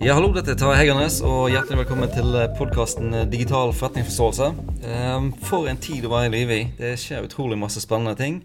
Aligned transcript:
Ja, 0.00 0.14
hallo, 0.16 0.30
dette 0.32 0.54
er 0.54 0.56
Tarjei 0.56 0.78
Heggernes, 0.78 1.18
og 1.28 1.50
hjertelig 1.52 1.82
velkommen 1.82 2.08
til 2.08 2.32
podkasten 2.56 3.12
Digital 3.28 3.68
forretningsforståelse. 3.76 4.46
Ehm, 4.88 5.26
for 5.44 5.68
en 5.68 5.76
tid 5.76 6.06
å 6.08 6.12
være 6.14 6.30
i 6.30 6.32
live 6.32 6.54
i. 6.56 6.62
Det 6.78 6.94
skjer 7.02 7.26
utrolig 7.26 7.58
masse 7.60 7.82
spennende 7.84 8.14
ting. 8.16 8.38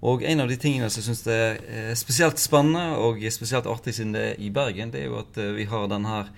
Og 0.00 0.24
en 0.24 0.40
av 0.40 0.48
de 0.48 0.56
tingene 0.56 0.88
som 0.88 1.02
jeg 1.02 1.10
syns 1.10 1.26
er 1.28 1.92
spesielt 1.92 2.40
spennende 2.40 2.96
og 2.96 3.20
spesielt 3.20 3.68
artig 3.68 3.98
siden 3.98 4.14
det 4.16 4.22
er 4.30 4.40
i 4.40 4.48
Bergen, 4.48 4.88
det 4.94 5.02
er 5.02 5.10
jo 5.10 5.18
at 5.20 5.36
eh, 5.36 5.50
vi 5.58 5.66
har 5.68 5.90
denne 5.92 6.08
her 6.08 6.30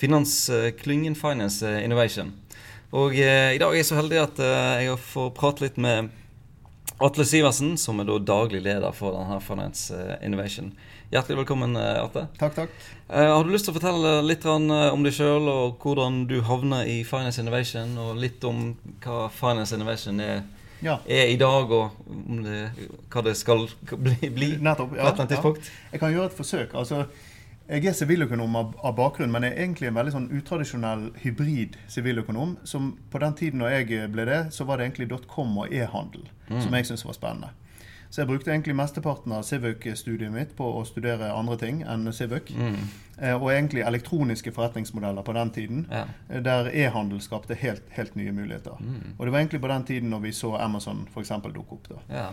finansklyngen 0.00 1.18
Finance 1.20 1.68
Innovation. 1.84 2.32
Og 2.96 3.12
eh, 3.20 3.52
i 3.52 3.60
dag 3.60 3.68
er 3.68 3.82
jeg 3.82 3.90
så 3.90 4.00
heldig 4.00 4.22
at 4.22 4.40
eh, 4.40 4.86
jeg 4.86 4.96
får 5.10 5.28
prate 5.36 5.66
litt 5.66 5.76
med 5.76 6.08
Atle 7.04 7.28
Sivertsen, 7.28 7.76
som 7.76 8.00
er 8.00 8.08
da 8.08 8.16
daglig 8.16 8.64
leder 8.64 8.96
for 8.96 9.12
denne 9.12 9.42
Finance 9.44 9.92
Innovation. 10.24 10.72
Hjertelig 11.10 11.36
velkommen, 11.36 11.76
eh, 11.76 12.04
Arte. 12.04 12.26
Takk, 12.38 12.54
takk. 12.54 12.74
Uh, 13.08 13.16
har 13.16 13.44
du 13.44 13.50
lyst 13.50 13.66
til 13.66 13.72
å 13.72 13.78
fortelle 13.80 14.10
litt 14.22 14.44
om 14.46 15.02
deg 15.02 15.14
sjøl, 15.16 15.48
og 15.50 15.82
hvordan 15.82 16.20
du 16.30 16.36
havner 16.46 16.86
i 16.86 17.00
Finance 17.02 17.42
Innovation, 17.42 17.96
og 17.98 18.20
litt 18.22 18.44
om 18.46 18.76
hva 19.02 19.24
Finance 19.34 19.74
Innovation 19.74 20.20
er, 20.22 20.44
ja. 20.78 21.00
er 21.10 21.32
i 21.32 21.34
dag, 21.40 21.74
og 21.74 21.98
det, 22.44 22.60
hva 23.10 23.24
det 23.26 23.34
skal 23.40 23.66
bli, 23.90 24.30
bli 24.30 24.52
Nettopp, 24.62 24.94
ja? 24.94 25.10
Ja. 25.10 25.52
Jeg 25.90 25.98
kan 26.04 26.14
gjøre 26.14 26.30
et 26.30 26.38
forsøk. 26.38 26.78
altså 26.78 27.02
jeg 27.70 27.86
er 27.86 27.94
siviløkonom 27.94 28.54
av, 28.58 28.70
av, 28.78 28.94
bakgrunn, 28.98 29.30
men 29.34 29.48
jeg 29.48 29.56
er 29.56 29.64
egentlig 29.64 29.90
en 29.90 29.98
veldig 29.98 30.14
sånn 30.14 30.30
utradisjonell 30.34 31.04
hybrid 31.24 31.76
siviløkonom. 31.90 32.56
Som 32.66 32.92
på 33.10 33.18
den 33.22 33.34
tiden 33.38 33.62
når 33.62 33.76
jeg 33.80 34.08
ble 34.14 34.30
det, 34.30 34.40
så 34.54 34.66
var 34.66 34.78
det 34.78 34.86
egentlig 34.86 35.10
.com 35.30 35.58
og 35.58 35.74
e-handel 35.74 36.24
mm. 36.50 36.58
som 36.64 36.74
jeg 36.74 36.86
syntes 36.86 37.06
var 37.06 37.18
spennende. 37.18 37.52
Så 38.10 38.20
jeg 38.20 38.26
brukte 38.26 38.50
egentlig 38.50 38.74
mesteparten 38.74 39.32
av 39.32 39.44
Civic-studiet 39.46 40.32
mitt 40.34 40.56
på 40.58 40.66
å 40.66 40.82
studere 40.86 41.28
andre 41.30 41.56
ting 41.60 41.84
enn 41.86 42.10
Civic. 42.12 42.50
Mm. 42.58 42.80
Eh, 43.20 43.36
og 43.36 43.52
egentlig 43.52 43.84
elektroniske 43.86 44.50
forretningsmodeller 44.56 45.22
på 45.22 45.34
den 45.36 45.52
tiden, 45.54 45.84
ja. 45.90 46.02
Eh, 46.28 46.42
der 46.42 46.72
e-handel 46.74 47.20
skapte 47.22 47.54
helt, 47.54 47.86
helt, 47.94 48.16
nye 48.18 48.32
muligheter. 48.34 48.82
Mm. 48.82 49.14
Og 49.16 49.26
det 49.26 49.32
var 49.32 49.38
egentlig 49.38 49.62
på 49.62 49.70
den 49.70 49.86
tiden 49.86 50.10
når 50.10 50.26
vi 50.26 50.32
så 50.32 50.56
Amazon 50.58 51.06
f.eks. 51.14 51.30
dukke 51.54 51.78
opp. 51.78 51.88
da. 51.88 52.02
Ja. 52.10 52.28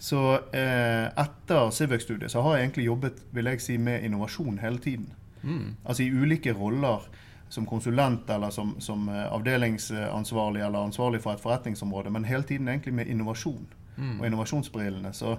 Så 0.00 0.20
eh, 0.56 1.06
etter 1.06 1.70
Civic-studiet 1.70 2.32
så 2.32 2.42
har 2.42 2.56
jeg 2.56 2.66
egentlig 2.66 2.90
jobbet 2.90 3.22
vil 3.30 3.52
jeg 3.52 3.62
si, 3.62 3.78
med 3.78 4.02
innovasjon 4.04 4.58
hele 4.58 4.78
tiden. 4.78 5.12
Mm. 5.42 5.76
Altså 5.84 6.02
i 6.02 6.10
ulike 6.10 6.52
roller 6.52 7.06
som 7.48 7.66
konsulent 7.66 8.30
eller 8.30 8.50
som, 8.50 8.80
som 8.80 9.08
eh, 9.08 9.26
avdelingsansvarlig 9.30 10.62
eller 10.66 10.90
ansvarlig 10.90 11.22
for 11.22 11.36
et 11.36 11.42
forretningsområde, 11.42 12.10
men 12.10 12.24
hele 12.24 12.42
tiden 12.42 12.68
egentlig 12.68 12.94
med 12.94 13.06
innovasjon 13.06 13.68
mm. 14.00 14.20
og 14.20 14.26
innovasjonsbrillene. 14.26 15.12
Så, 15.14 15.36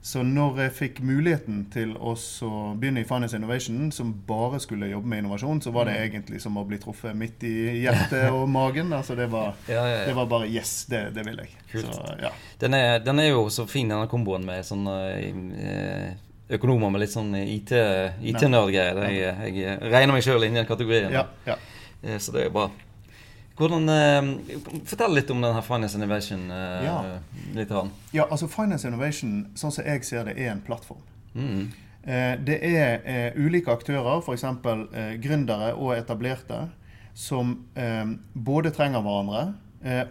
så, 0.00 0.22
når 0.22 0.60
jeg 0.62 0.74
fikk 0.76 1.00
muligheten 1.06 1.64
til 1.72 1.96
å 1.98 2.14
begynne 2.78 3.02
i 3.02 3.08
Finance 3.08 3.38
Innovation, 3.38 3.88
som 3.92 4.12
bare 4.28 4.60
skulle 4.62 4.90
jobbe 4.92 5.10
med 5.10 5.24
innovasjon, 5.24 5.62
så 5.64 5.72
var 5.74 5.88
det 5.90 5.96
mm. 5.96 6.02
egentlig 6.04 6.42
som 6.44 6.60
å 6.60 6.66
bli 6.68 6.78
truffet 6.82 7.16
midt 7.18 7.46
i 7.48 7.54
hjertet 7.82 8.28
og 8.30 8.44
magen. 8.58 8.92
Altså 8.94 9.18
det, 9.18 9.30
var, 9.32 9.56
ja, 9.66 9.80
ja, 9.80 9.96
ja. 10.02 10.04
det 10.10 10.14
var 10.20 10.30
bare 10.30 10.50
Yes, 10.52 10.84
det, 10.92 11.08
det 11.16 11.26
vil 11.26 11.42
jeg. 11.42 11.56
Så, 11.72 12.06
den, 12.60 12.78
er, 12.78 13.00
den, 13.04 13.24
er, 13.24 13.32
jo 13.32 13.48
så 13.50 13.66
fin, 13.70 13.90
denne 13.90 14.06
komboen 14.10 14.46
med 14.46 14.62
sånn 14.64 14.86
uh, 14.86 16.14
økonomer 16.54 16.92
med 16.94 17.02
litt 17.02 17.14
sånn 17.14 17.34
IT-nerdgreier. 17.42 19.00
IT 19.08 19.16
jeg, 19.16 19.56
jeg, 19.58 19.78
regner 19.90 20.14
meg 20.14 20.26
sjøl 20.26 20.46
inn 20.46 20.54
i 20.54 20.60
den 20.62 20.68
kategorien. 20.68 21.10
Ja, 21.14 21.26
ja. 21.48 21.58
Eh, 22.02 22.18
så 22.22 22.34
det 22.34 22.46
er 22.46 22.54
bra. 22.54 22.68
Hvordan, 23.56 23.88
eh, 23.88 24.22
fortell 24.84 25.14
litt 25.14 25.30
om 25.30 25.40
denne 25.40 25.62
Finance 25.62 25.96
Innovation. 25.96 26.50
Eh, 26.50 26.84
ja. 26.84 27.18
litt 27.54 27.70
rann. 27.70 27.90
ja, 28.12 28.26
altså 28.30 28.48
Finance 28.48 28.88
Innovation, 28.88 29.46
sånn 29.56 29.72
som 29.72 29.84
jeg 29.84 30.04
ser 30.04 30.28
det, 30.28 30.36
er 30.36 30.52
en 30.52 30.60
plattform. 30.60 31.00
Mm. 31.34 31.62
Eh, 32.04 32.34
det 32.44 32.58
er 32.60 33.32
ulike 33.40 33.72
aktører, 33.72 34.20
f.eks. 34.20 34.44
Eh, 34.44 35.14
gründere 35.24 35.72
og 35.74 35.96
etablerte, 35.96 36.66
som 37.16 37.54
både 38.34 38.70
trenger 38.76 39.00
hverandre 39.00 39.54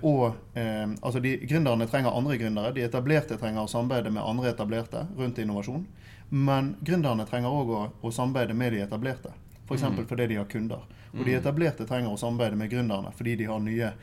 og 0.01 0.33
Altså, 0.55 1.19
de, 1.21 1.35
gründerne 1.45 1.85
trenger 1.85 2.15
andre 2.17 2.37
gründere. 2.41 2.71
De 2.73 2.81
etablerte 2.81 3.37
trenger 3.37 3.61
å 3.61 3.69
samarbeide 3.69 4.09
med 4.09 4.25
andre 4.25 4.49
etablerte 4.55 5.03
rundt 5.17 5.37
innovasjon. 5.37 5.83
Men 6.29 6.71
gründerne 6.81 7.27
trenger 7.29 7.53
òg 7.53 7.69
å, 7.69 7.81
å 8.01 8.11
samarbeide 8.15 8.55
med 8.57 8.73
de 8.73 8.81
etablerte. 8.87 9.35
F.eks. 9.65 9.81
For 9.81 9.91
mm. 9.91 10.07
fordi 10.07 10.27
de 10.27 10.39
har 10.39 10.49
kunder. 10.51 10.85
Og 11.11 11.23
de 11.23 11.31
mm. 11.31 11.39
etablerte 11.39 11.87
trenger 11.89 12.13
å 12.13 12.19
samarbeide 12.19 12.59
med 12.59 12.71
gründerne 12.71 13.13
fordi 13.15 13.35
de 13.39 13.49
har 13.49 13.61
nye 13.63 13.93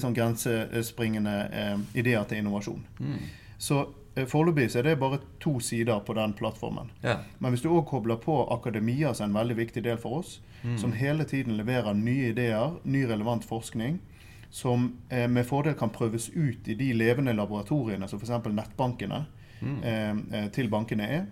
sånn 0.00 0.14
grensespringende 0.14 1.36
eh, 1.50 1.78
ideer 1.98 2.26
til 2.30 2.42
innovasjon. 2.42 2.84
Mm. 3.00 3.16
Så 3.58 3.80
eh, 4.14 4.26
foreløpig 4.28 4.68
er 4.78 4.86
det 4.86 4.98
bare 5.00 5.18
to 5.42 5.56
sider 5.64 6.04
på 6.06 6.14
den 6.14 6.36
plattformen. 6.38 6.92
Yeah. 7.02 7.24
Men 7.38 7.54
hvis 7.54 7.64
du 7.64 7.72
òg 7.72 7.88
kobler 7.90 8.20
på 8.22 8.36
akademia, 8.54 9.14
som 9.14 9.26
er 9.26 9.32
en 9.32 9.40
veldig 9.40 9.58
viktig 9.64 9.82
del 9.88 9.98
for 9.98 10.20
oss, 10.20 10.36
mm. 10.62 10.78
som 10.78 10.94
hele 10.94 11.26
tiden 11.26 11.58
leverer 11.58 11.96
nye 11.98 12.30
ideer, 12.30 12.78
ny 12.84 13.02
relevant 13.10 13.44
forskning, 13.48 13.98
som 14.50 14.92
eh, 15.08 15.28
med 15.28 15.46
fordel 15.46 15.74
kan 15.78 15.90
prøves 15.94 16.28
ut 16.28 16.68
i 16.68 16.74
de 16.74 16.92
levende 16.92 17.32
laboratoriene 17.32 18.08
som 18.10 18.18
f.eks. 18.18 18.50
nettbankene 18.50 19.24
mm. 19.60 19.76
Eh, 19.82 20.16
eh, 20.38 20.48
til 20.54 20.70
bankene 20.70 21.06
er. 21.06 21.28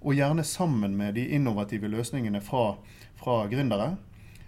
Og 0.00 0.16
gjerne 0.16 0.44
sammen 0.44 0.96
med 0.96 1.14
de 1.18 1.26
innovative 1.36 1.90
løsningene 1.92 2.40
fra, 2.44 2.74
fra 3.20 3.42
gründere 3.50 3.96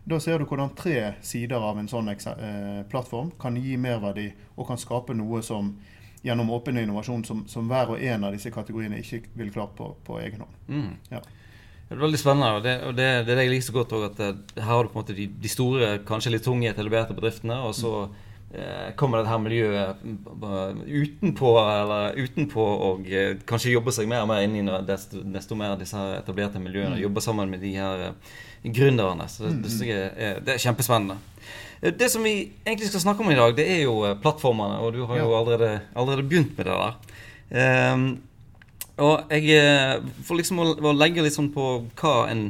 da 0.04 0.18
ser 0.20 0.40
du 0.40 0.48
hvordan 0.50 0.72
tre 0.74 1.12
sider 1.22 1.62
av 1.62 1.78
en 1.78 1.88
sånn 1.90 2.10
eh, 2.10 2.80
plattform 2.90 3.30
kan 3.40 3.54
gi 3.54 3.76
merverdi 3.78 4.32
og 4.56 4.66
kan 4.66 4.80
skape 4.80 5.14
noe 5.14 5.42
som 5.46 5.76
gjennom 6.22 6.50
åpen 6.54 6.78
innovasjon 6.78 7.22
som, 7.26 7.44
som 7.50 7.68
hver 7.70 7.94
og 7.94 8.02
en 8.02 8.26
av 8.26 8.34
disse 8.34 8.50
kategoriene 8.54 8.98
ikke 8.98 9.22
vil 9.38 9.52
klare 9.54 9.74
på, 9.78 9.92
på 10.06 10.18
egen 10.22 10.42
hånd. 10.42 10.58
Mm. 10.66 10.90
Ja. 11.14 11.22
Det 11.22 11.94
er 11.94 12.02
veldig 12.02 12.18
spennende. 12.18 12.50
og 12.56 12.66
Det, 12.66 12.74
og 12.88 12.98
det, 12.98 13.08
det 13.26 13.34
er 13.34 13.38
det 13.38 13.46
jeg 13.46 13.54
liker 13.54 13.68
så 13.68 13.76
godt 13.78 13.94
også, 13.98 14.10
at 14.10 14.24
eh, 14.26 14.62
her 14.62 14.70
har 14.72 14.82
du 14.82 14.90
på 14.90 14.98
en 14.98 15.04
måte 15.04 15.18
de, 15.18 15.28
de 15.44 15.50
store, 15.50 15.92
kanskje 16.08 16.34
litt 16.34 16.46
tunge 16.46 16.70
etablerte 16.70 17.14
bedriftene. 17.14 17.60
og 17.62 17.74
så 17.78 17.94
eh, 18.08 18.30
kommer 19.00 19.22
dette 19.22 19.36
miljøet 19.40 20.00
utenpå, 20.84 21.52
eller 21.56 22.18
utenpå 22.20 22.64
og 22.88 23.06
eh, 23.08 23.38
kanskje 23.48 23.72
jobber 23.72 23.94
seg 23.96 24.10
mer 24.10 24.26
og 24.26 24.28
mer 24.28 24.44
inn 24.44 24.58
i 24.60 24.64
desto, 24.84 25.22
desto 25.32 25.56
mer 25.56 25.78
disse 25.80 26.00
etablerte 26.18 26.60
miljøene. 26.60 26.98
Mm. 26.98 27.02
Jobber 27.06 27.24
sammen 27.24 27.52
med 27.52 27.62
de 27.64 27.72
her 27.78 28.02
eh, 28.10 28.34
gründerne. 28.64 29.28
Så 29.28 29.46
det, 29.46 29.54
mm, 29.54 29.62
det, 29.62 29.72
mm. 29.78 29.92
er, 29.92 30.42
det, 30.42 30.54
er, 30.54 30.64
kjempespennende. 30.66 31.16
Det 31.82 32.10
som 32.12 32.22
vi 32.22 32.34
egentlig 32.66 32.92
skal 32.92 33.02
snakke 33.06 33.24
om 33.24 33.32
i 33.32 33.38
dag, 33.38 33.56
det 33.56 33.66
er 33.78 33.80
jo 33.86 34.02
eh, 34.06 34.18
plattformene. 34.20 34.82
Og 34.84 34.92
du 34.94 35.06
har 35.08 35.22
jo 35.22 35.32
allerede, 35.38 35.72
allerede 35.94 36.28
begynt 36.28 36.52
med 36.58 36.68
det 36.68 36.76
der. 36.82 37.00
Um, 37.92 38.06
og 39.02 39.32
jeg 39.32 39.56
eh, 39.56 39.98
For 40.24 40.38
liksom 40.38 40.60
å, 40.62 40.68
å, 40.76 40.92
legge 40.96 41.24
litt 41.24 41.36
sånn 41.36 41.50
på 41.52 41.72
hva 42.00 42.14
en 42.30 42.46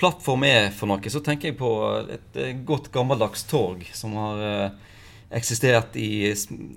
plattform 0.00 0.44
er 0.48 0.70
for 0.74 0.88
noe, 0.88 1.12
så 1.12 1.20
tenker 1.24 1.50
jeg 1.50 1.58
på 1.58 1.72
et 2.10 2.38
godt 2.66 2.88
gammeldags 2.94 3.44
torg 3.46 3.84
som 3.94 4.16
har 4.18 4.40
uh, 4.40 4.91
eksistert 5.32 5.96
i 5.96 6.32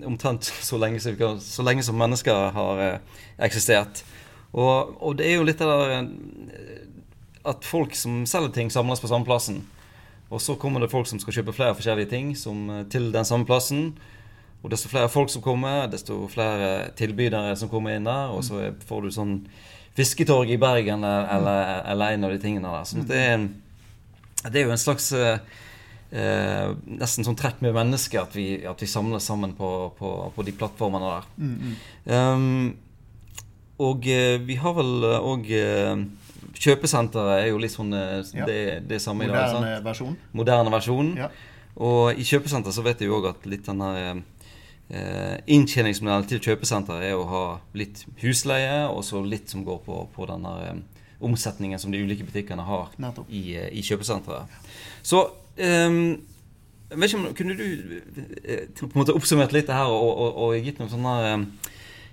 omtrent 0.06 0.48
så 0.48 0.78
lenge 0.80 1.00
som, 1.04 1.16
så 1.42 1.64
lenge 1.66 1.84
som 1.84 1.98
mennesker 1.98 2.50
har 2.56 2.82
uh, 2.82 3.22
eksistert. 3.44 4.02
Og, 4.56 4.96
og, 5.02 5.16
det 5.18 5.28
er 5.28 5.36
jo 5.36 5.46
litt 5.46 5.60
av 5.60 5.72
det 5.90 5.98
at 7.46 7.66
folk 7.66 7.94
som 7.94 8.24
selger 8.26 8.54
ting, 8.54 8.70
samles 8.72 9.02
på 9.02 9.10
samme 9.10 9.26
plassen. 9.28 9.60
Og 10.32 10.40
så 10.42 10.56
kommer 10.58 10.82
det 10.82 10.90
folk 10.90 11.06
som 11.06 11.20
skal 11.22 11.38
kjøpe 11.38 11.54
flere 11.54 11.76
forskjellige 11.78 12.10
ting 12.10 12.32
som, 12.38 12.64
eh, 12.70 12.86
til 12.90 13.12
den 13.14 13.24
samme 13.24 13.46
plassen. 13.46 13.92
Og 14.64 14.72
desto 14.72 14.90
flere 14.90 15.08
folk 15.08 15.30
som 15.30 15.42
kommer, 15.42 15.86
desto 15.86 16.26
flere 16.26 16.90
tilbydere 16.98 17.54
som 17.56 17.70
kommer 17.70 17.94
inn 17.94 18.08
der. 18.08 18.32
Og 18.34 18.42
så 18.42 18.72
får 18.88 19.02
du 19.02 19.10
sånn 19.14 19.36
fisketorg 19.96 20.50
i 20.50 20.58
Bergen 20.58 21.04
eller, 21.04 21.84
eller 21.86 22.16
en 22.16 22.26
av 22.26 22.34
de 22.34 22.40
tingene 22.42 22.72
der. 22.72 22.88
Så 22.88 23.04
det 23.06 23.20
er, 23.20 23.46
det 24.50 24.60
er 24.60 24.66
jo 24.66 24.74
en 24.74 24.82
slags 24.82 25.12
eh, 26.10 26.68
nesten 27.00 27.26
sånn 27.26 27.38
trekk 27.38 27.62
med 27.64 27.74
mennesker 27.76 28.22
at 28.22 28.36
vi, 28.36 28.46
at 28.66 28.82
vi 28.82 28.88
samles 28.90 29.26
sammen 29.26 29.56
på, 29.58 29.70
på, 29.98 30.12
på, 30.34 30.46
de 30.46 30.54
plattformene 30.56 31.10
der. 31.14 31.26
Mm, 31.36 31.56
mm. 31.56 31.74
Um, 32.12 33.56
og 33.86 34.08
eh, 34.08 34.36
vi 34.42 34.56
har 34.60 34.76
vel 34.76 35.10
òg 35.18 35.50
eh, 35.52 36.06
Kjøpesenteret 36.56 37.42
er 37.42 37.50
jo 37.50 37.58
litt 37.60 37.74
sånn 37.74 37.90
ja. 37.92 38.46
det, 38.48 38.86
det 38.88 38.96
samme 39.04 39.26
i 39.26 39.28
dag. 39.28 39.50
Moderne 39.52 39.82
versjon. 39.84 40.14
Moderne 40.32 40.70
versjon. 40.72 41.10
Ja. 41.18 41.26
Og 41.84 42.16
i 42.16 42.24
kjøpesenter 42.24 42.72
så 42.72 42.84
vet 42.86 43.02
jo 43.04 43.18
òg 43.18 43.28
at 43.34 43.44
litt 43.48 43.66
den 43.66 43.82
her 43.84 44.22
eh, 44.88 45.36
inntjeningsmodellen 45.52 46.28
til 46.30 46.40
kjøpesenteret 46.42 47.10
er 47.10 47.16
å 47.18 47.26
ha 47.28 47.44
litt 47.76 48.04
husleie, 48.22 48.86
og 48.88 49.02
så 49.04 49.20
litt 49.24 49.52
som 49.52 49.64
går 49.66 49.82
på, 49.84 50.04
på 50.14 50.28
den 50.30 50.46
her 50.48 50.70
eh, 50.70 50.78
omsetningen 51.26 51.80
som 51.80 51.92
de 51.92 52.00
ulike 52.04 52.26
butikkene 52.28 52.64
har 52.66 52.92
i, 53.28 53.42
i, 53.56 53.82
kjøpesenteret. 53.84 54.52
Så 55.04 55.26
eh, 55.58 56.00
vet 56.94 57.10
ikke 57.10 57.20
om, 57.20 57.34
Kunne 57.34 57.56
du 57.58 57.64
eh, 58.44 58.66
på 58.78 58.90
en 58.92 59.00
måte 59.00 59.16
oppsummert 59.16 59.54
litt 59.56 59.68
det 59.68 59.76
her 59.76 59.90
og, 59.90 60.10
og, 60.12 60.42
og 60.46 60.60
gitt 60.60 60.78
noen 60.80 60.92
sånne 60.92 61.16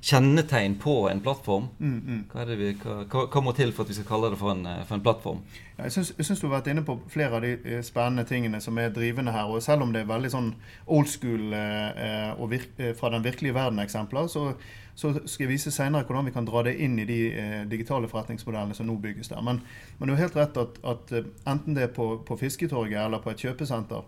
kjennetegn 0.03 0.75
på 0.75 1.09
en 1.09 1.21
plattform. 1.23 1.67
Mm, 1.79 1.99
mm. 2.07 2.23
Hva, 2.33 2.43
vi, 2.45 2.71
hva, 2.81 3.21
hva, 3.31 3.41
må 3.43 3.53
til 3.55 3.71
for 3.71 3.85
at 3.85 3.91
vi 3.93 3.95
skal 3.95 4.07
kalle 4.09 4.33
det 4.33 4.39
for 4.41 4.51
en, 4.51 4.65
for 4.83 4.97
en 4.97 5.03
plattform? 5.05 5.39
Ja, 5.77 5.87
jeg 5.87 6.03
syns 6.27 6.41
du 6.41 6.49
har 6.49 6.57
vært 6.57 6.67
inne 6.73 6.83
på 6.83 6.97
flere 7.11 7.39
av 7.39 7.45
de 7.45 7.53
eh, 7.55 7.79
spennende 7.87 8.25
tingene 8.27 8.59
som 8.63 8.77
er 8.81 8.91
drivende 8.91 9.31
her. 9.31 9.47
og 9.47 9.63
Selv 9.63 9.85
om 9.85 9.93
det 9.95 10.03
er 10.03 10.11
veldig 10.11 10.33
sånn 10.33 10.51
old 10.91 11.07
school 11.07 11.55
eh, 11.55 12.33
og 12.35 12.51
virke, 12.51 12.91
fra 12.99 13.13
den 13.15 13.23
virkelige 13.23 13.55
verden-eksempler, 13.55 14.27
så, 14.27 14.49
så, 14.91 15.13
skal 15.23 15.45
jeg 15.45 15.53
vise 15.53 15.71
senere 15.71 16.03
hvordan 16.03 16.27
vi 16.27 16.35
kan 16.35 16.51
dra 16.51 16.65
det 16.67 16.75
inn 16.83 16.99
i 16.99 17.07
de 17.07 17.21
eh, 17.31 17.57
digitale 17.71 18.11
forretningsmodellene 18.11 18.75
som 18.75 18.91
nå 18.91 18.99
bygges 19.07 19.31
der. 19.31 19.39
Men, 19.39 19.63
men 19.99 20.11
du 20.11 20.17
har 20.17 20.25
helt 20.25 20.39
rett 20.41 20.63
at, 20.67 20.83
at 20.83 21.15
enten 21.15 21.79
det 21.79 21.87
er 21.87 21.95
på, 21.95 22.17
på 22.27 22.41
Fisketorget 22.43 23.05
eller 23.05 23.23
på 23.23 23.31
et 23.31 23.47
kjøpesenter, 23.47 24.03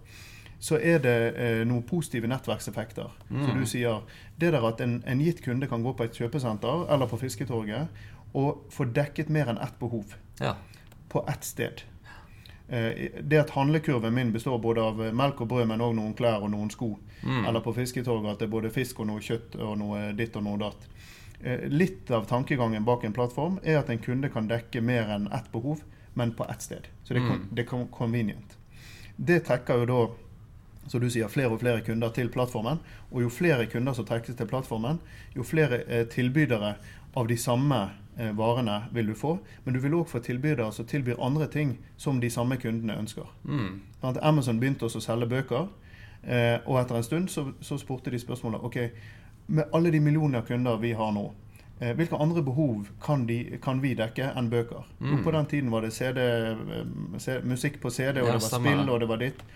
så 0.59 0.79
er 0.79 1.01
det 1.03 1.17
eh, 1.35 1.61
noen 1.67 1.83
positive 1.87 2.29
nettverkseffekter. 2.31 3.11
Mm. 3.29 3.41
Så 3.45 3.55
du 3.55 3.65
sier 3.69 4.21
det 4.39 4.53
der 4.55 4.67
at 4.67 4.81
en, 4.81 5.01
en, 5.07 5.23
gitt 5.23 5.43
kunde 5.45 5.67
kan 5.67 5.83
gå 5.83 5.93
på 5.93 6.07
et 6.07 6.15
kjøpesenter 6.15 6.87
eller 6.93 7.09
på 7.11 7.19
Fisketorget 7.21 8.05
og 8.35 8.65
få 8.73 8.87
dekket 8.95 9.29
mer 9.31 9.51
enn 9.51 9.61
ett 9.63 9.77
behov 9.79 10.15
ja. 10.41 10.55
på 11.11 11.23
ett 11.31 11.43
sted. 11.47 11.85
Eh, 12.67 13.21
det 13.21 13.39
at 13.39 13.53
handlekurven 13.55 14.13
min 14.13 14.33
består 14.33 14.57
både 14.59 14.81
av 14.81 15.03
melk 15.13 15.43
og 15.45 15.51
brød, 15.51 15.67
men 15.69 15.83
òg 15.85 15.95
noen 15.95 16.15
klær 16.17 16.43
og 16.43 16.51
noen 16.51 16.71
sko. 16.73 16.95
Mm. 17.21 17.45
Eller 17.45 17.63
på 17.63 17.73
Fisketorget 17.75 18.33
at 18.33 18.41
det 18.41 18.49
er 18.49 18.55
både 18.55 18.73
fisk 18.73 18.99
og 18.99 19.09
noe 19.11 19.23
kjøtt 19.23 19.57
og 19.61 19.77
noe 19.79 20.09
ditt 20.17 20.35
og 20.35 20.47
noe 20.47 20.61
datt. 20.61 20.89
Eh, 21.39 21.67
litt 21.69 22.11
av 22.11 22.25
tankegangen 22.25 22.85
bak 22.85 23.03
en 23.03 23.13
plattform 23.13 23.59
er 23.63 23.79
at 23.79 23.89
en 23.93 24.01
kunde 24.01 24.31
kan 24.33 24.49
dekke 24.49 24.81
mer 24.81 25.11
enn 25.13 25.27
ett 25.35 25.51
behov, 25.53 25.83
men 26.13 26.33
på 26.33 26.47
ett 26.49 26.61
sted. 26.61 26.87
Så 27.03 27.13
det 27.13 27.21
mm. 27.21 27.49
det 27.51 27.67
er 27.67 27.87
convenient. 27.91 28.57
Det 29.15 29.43
trekker 29.47 29.83
jo 29.83 29.85
da 29.91 29.99
så 30.87 30.99
du 30.99 31.07
sier 31.09 31.29
flere 31.31 31.53
og 31.53 31.61
flere 31.63 31.81
kunder 31.85 32.11
til 32.13 32.29
plattformen. 32.29 32.81
Og 33.11 33.25
jo 33.25 33.29
flere 33.33 33.65
kunder 33.71 33.93
som 33.93 34.05
trekkes 34.05 34.37
til 34.37 34.49
plattformen, 34.49 34.99
jo 35.35 35.43
flere 35.43 35.81
eh, 35.87 36.05
tilbydere 36.11 36.75
av 37.15 37.27
de 37.27 37.37
samme 37.37 37.89
eh, 38.17 38.31
varene 38.37 38.83
vil 38.93 39.07
du 39.07 39.15
få. 39.15 39.37
Men 39.63 39.73
du 39.73 39.79
vil 39.79 39.95
òg 39.97 40.09
få 40.11 40.21
tilbydere 40.25 40.71
som 40.75 40.87
tilbyr 40.87 41.21
andre 41.23 41.47
ting 41.51 41.77
som 41.97 42.19
de 42.19 42.29
samme 42.29 42.57
kundene 42.61 42.99
ønsker. 42.99 43.29
Mm. 43.43 43.79
Sånn 44.01 44.21
Amazon 44.21 44.59
begynte 44.61 44.89
også 44.89 45.01
å 45.01 45.07
selge 45.07 45.29
bøker, 45.31 45.69
eh, 46.23 46.59
og 46.65 46.81
etter 46.81 46.99
en 46.99 47.07
stund 47.07 47.31
så, 47.33 47.47
så 47.61 47.79
spurte 47.81 48.13
de 48.13 48.21
spørsmålet 48.21 48.67
ok, 48.67 48.77
med 49.47 49.73
alle 49.77 49.93
de 49.93 50.01
millioner 50.01 50.45
kunder 50.45 50.77
vi 50.81 50.91
har 50.97 51.13
nå, 51.15 51.29
eh, 51.79 51.93
hvilke 51.97 52.19
andre 52.19 52.43
behov 52.43 52.89
kan, 53.01 53.25
de, 53.29 53.39
kan, 53.63 53.81
vi 53.81 53.93
dekke 53.97 54.33
enn 54.35 54.51
bøker? 54.51 54.83
Mm. 54.99 55.23
på 55.23 55.33
den 55.37 55.49
tiden 55.49 55.71
var 55.71 55.85
det 55.85 55.93
CD, 55.93 56.19
musikk 57.43 57.79
på 57.81 57.89
CD, 57.89 58.21
og 58.21 58.27
ja, 58.27 58.35
det 58.35 58.43
var 58.43 58.59
spill, 58.59 58.89
og 58.89 58.99
det 58.99 59.09
var 59.09 59.23
ditt. 59.23 59.47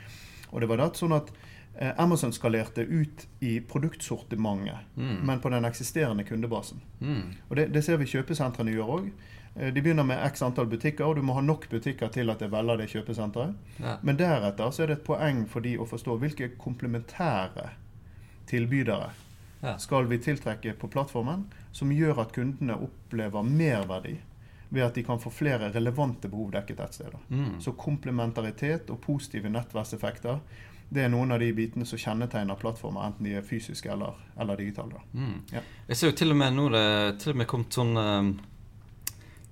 Og 0.49 0.61
det 0.61 0.69
var 0.69 0.81
datt, 0.81 0.99
sånn 0.99 1.15
at 1.15 1.31
eh, 1.77 1.91
Amazon 2.01 2.33
skalerte 2.33 2.85
ut 2.85 3.25
i 3.45 3.59
produktsortimentet, 3.61 4.87
mm. 4.95 5.17
men 5.27 5.41
på 5.43 5.51
den 5.53 5.67
eksisterende 5.69 6.25
kundebasen. 6.27 6.81
Mm. 6.99 7.35
Og 7.49 7.59
det, 7.59 7.69
det, 7.75 7.83
ser 7.85 8.01
vi 8.01 8.09
kjøpesentrene 8.09 8.73
gjør 8.73 8.95
òg. 8.97 9.11
Eh, 9.55 9.73
de 9.73 9.83
begynner 9.83 10.07
med 10.07 10.21
x 10.31 10.43
antall 10.45 10.69
butikker, 10.71 11.05
og 11.05 11.19
du 11.19 11.25
må 11.25 11.37
ha 11.37 11.45
nok 11.45 11.69
butikker 11.71 12.11
til 12.15 12.33
at 12.33 12.41
de 12.41 12.49
velger 12.51 12.81
det 12.81 12.89
kjøpesenteret. 12.93 13.77
Ja. 13.79 13.97
Men 14.01 14.19
deretter 14.19 14.73
så 14.73 14.85
er 14.85 14.93
det 14.93 14.99
et 14.99 15.07
poeng 15.07 15.45
for 15.49 15.65
de 15.65 15.77
å 15.79 15.87
forstå 15.89 16.17
hvilke 16.23 16.53
komplementære 16.57 17.69
tilbydere 18.49 19.11
ja. 19.61 19.75
skal 19.77 20.07
vi 20.09 20.17
tiltrekke 20.23 20.73
på 20.79 20.89
plattformen, 20.89 21.45
som 21.71 21.91
gjør 21.93 22.23
at 22.23 22.33
kundene 22.33 22.79
opplever 22.81 23.45
merverdi 23.45 24.17
ved 24.69 24.85
at 24.85 24.95
de 24.95 25.03
kan 25.03 25.19
få 25.19 25.31
flere 25.33 25.71
relevante 25.73 26.29
behov 26.29 26.51
dekket 26.53 26.79
ett 26.79 26.93
sted. 26.93 27.15
Mm. 27.29 27.61
Så 27.61 27.73
komplementaritet 27.77 28.89
og 28.93 29.01
positive 29.01 29.49
nettverkseffekter 29.49 30.39
det 30.89 31.03
er 31.05 31.11
noen 31.13 31.31
av 31.31 31.41
de 31.41 31.51
bitene 31.53 31.85
som 31.85 32.01
kjennetegner 32.01 32.57
plattformer, 32.57 33.03
enten 33.05 33.27
de 33.27 33.35
er 33.37 33.45
fysiske 33.45 33.91
eller, 33.93 34.15
eller 34.41 34.57
digitale. 34.57 35.01
Mm. 35.13 35.35
Ja. 35.53 35.61
Jeg 35.91 35.99
ser 35.99 36.09
jo 36.09 36.15
til 36.17 36.33
og 36.33 36.39
med 36.41 36.55
nå 36.57 36.69
det 36.73 36.85
til 37.21 37.35
og 37.35 37.41
med 37.41 37.49
kommet 37.49 37.77
sånn 37.77 37.93
um, 37.97 38.31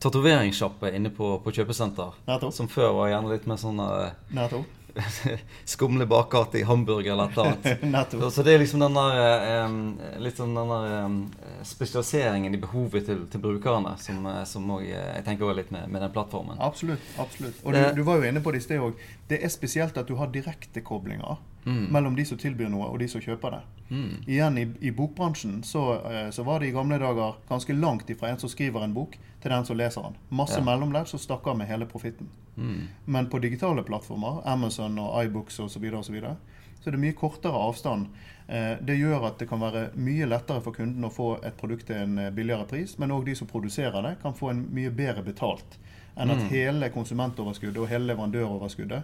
tatoveringssjappe 0.01 0.89
inne 0.97 1.11
på, 1.13 1.35
på 1.43 1.53
kjøpesenter. 1.59 2.17
Nettopp. 2.25 2.55
Som 2.57 2.69
før 2.73 2.95
var 2.97 3.11
gjerne 3.13 3.33
litt 3.35 3.45
mer 3.49 3.61
sånn 3.61 3.81
uh, 3.81 4.17
Nettopp. 4.33 4.73
skumle 5.75 6.07
bakgate 6.09 6.61
i 6.61 6.65
hamburger 6.67 7.13
eller 7.13 7.31
et 7.31 7.37
eller 7.37 7.81
annet. 7.83 8.33
så 8.33 8.45
det 8.45 8.55
er 8.55 8.63
liksom 8.63 8.83
den 8.83 8.97
der 8.97 10.19
litt 10.23 10.39
sånn 10.39 10.55
den 10.57 10.73
der 10.73 11.65
spesialiseringen 11.67 12.55
i 12.55 12.61
behovet 12.61 13.05
til, 13.07 13.25
til 13.31 13.41
brukerne 13.43 13.95
som, 14.01 14.25
eh, 14.25 14.43
som 14.49 14.69
også, 14.71 14.87
jeg 14.87 15.25
tenker 15.25 15.47
også 15.47 15.59
litt 15.61 15.73
med, 15.73 15.89
med, 15.91 16.01
den 16.03 16.13
plattformen. 16.15 16.59
Absolutt. 16.63 17.03
absolutt. 17.19 17.59
Og 17.63 17.75
du, 17.75 17.81
du 17.99 18.03
var 18.07 18.21
jo 18.21 18.29
inne 18.29 18.43
på 18.43 18.53
det 18.53 18.61
i 18.61 18.67
sted 18.67 18.83
òg. 18.83 18.97
Det 19.29 19.41
er 19.43 19.53
spesielt 19.53 19.97
at 19.97 20.09
du 20.09 20.17
har 20.19 20.31
direktekoblinger 20.33 21.37
mm. 21.67 21.85
mellom 21.93 22.15
de 22.15 22.25
som 22.25 22.39
tilbyr 22.39 22.71
noe, 22.71 22.87
og 22.87 22.99
de 23.03 23.07
som 23.11 23.21
kjøper 23.21 23.57
det. 23.57 23.61
Mm. 23.89 24.09
Igjen, 24.25 24.57
i, 24.57 24.65
i 24.89 24.91
bokbransjen 24.95 25.61
så, 25.63 25.83
så, 26.31 26.43
var 26.47 26.59
det 26.59 26.71
i 26.71 26.75
gamle 26.75 26.99
dager 26.99 27.37
ganske 27.47 27.75
langt 27.75 28.09
ifra 28.09 28.31
en 28.31 28.39
som 28.41 28.51
skriver 28.51 28.83
en 28.83 28.95
bok, 28.95 29.17
til 29.41 29.53
den 29.53 29.65
som 29.67 29.77
leser 29.77 30.07
den. 30.07 30.17
Masse 30.29 30.59
ja. 30.59 30.65
mellomledd 30.65 31.07
som 31.11 31.21
stakker 31.21 31.55
med 31.55 31.69
hele 31.69 31.85
profitten. 31.85 32.29
Mm. 32.57 32.87
Men 33.05 33.29
på 33.29 33.39
digitale 33.39 33.83
plattformer, 33.85 34.41
Amazon 34.49 34.97
og 34.99 35.13
iBooks 35.25 35.59
osv., 35.59 35.75
så, 35.77 35.83
videre, 35.83 36.01
og 36.01 36.05
så, 36.05 36.15
videre, 36.15 36.35
så 36.81 36.89
er 36.89 36.97
det 36.97 37.03
mye 37.03 37.17
kortere 37.17 37.61
avstand. 37.67 38.07
Eh, 38.47 38.73
det 38.81 38.97
gjør 38.97 39.27
at 39.29 39.39
det 39.39 39.49
kan 39.49 39.61
være 39.61 39.89
mye 39.99 40.27
lettere 40.29 40.63
for 40.65 40.75
kunden 40.75 41.05
å 41.05 41.13
få 41.13 41.35
et 41.45 41.57
produkt 41.59 41.89
til 41.89 42.01
en 42.01 42.17
eh, 42.21 42.33
billigere 42.33 42.67
pris, 42.69 42.97
men 42.97 43.13
òg 43.13 43.27
de 43.27 43.35
som 43.37 43.49
produserer 43.49 44.01
det, 44.05 44.17
kan 44.23 44.35
få 44.37 44.53
en 44.53 44.65
mye 44.73 44.93
bedre 44.95 45.25
betalt 45.25 45.77
enn 46.17 46.33
at 46.33 46.41
mm. 46.41 46.49
hele 46.51 46.89
konsumentoverskuddet 46.93 47.81
og 47.81 47.89
hele 47.91 48.11
leverandøroverskuddet 48.11 49.01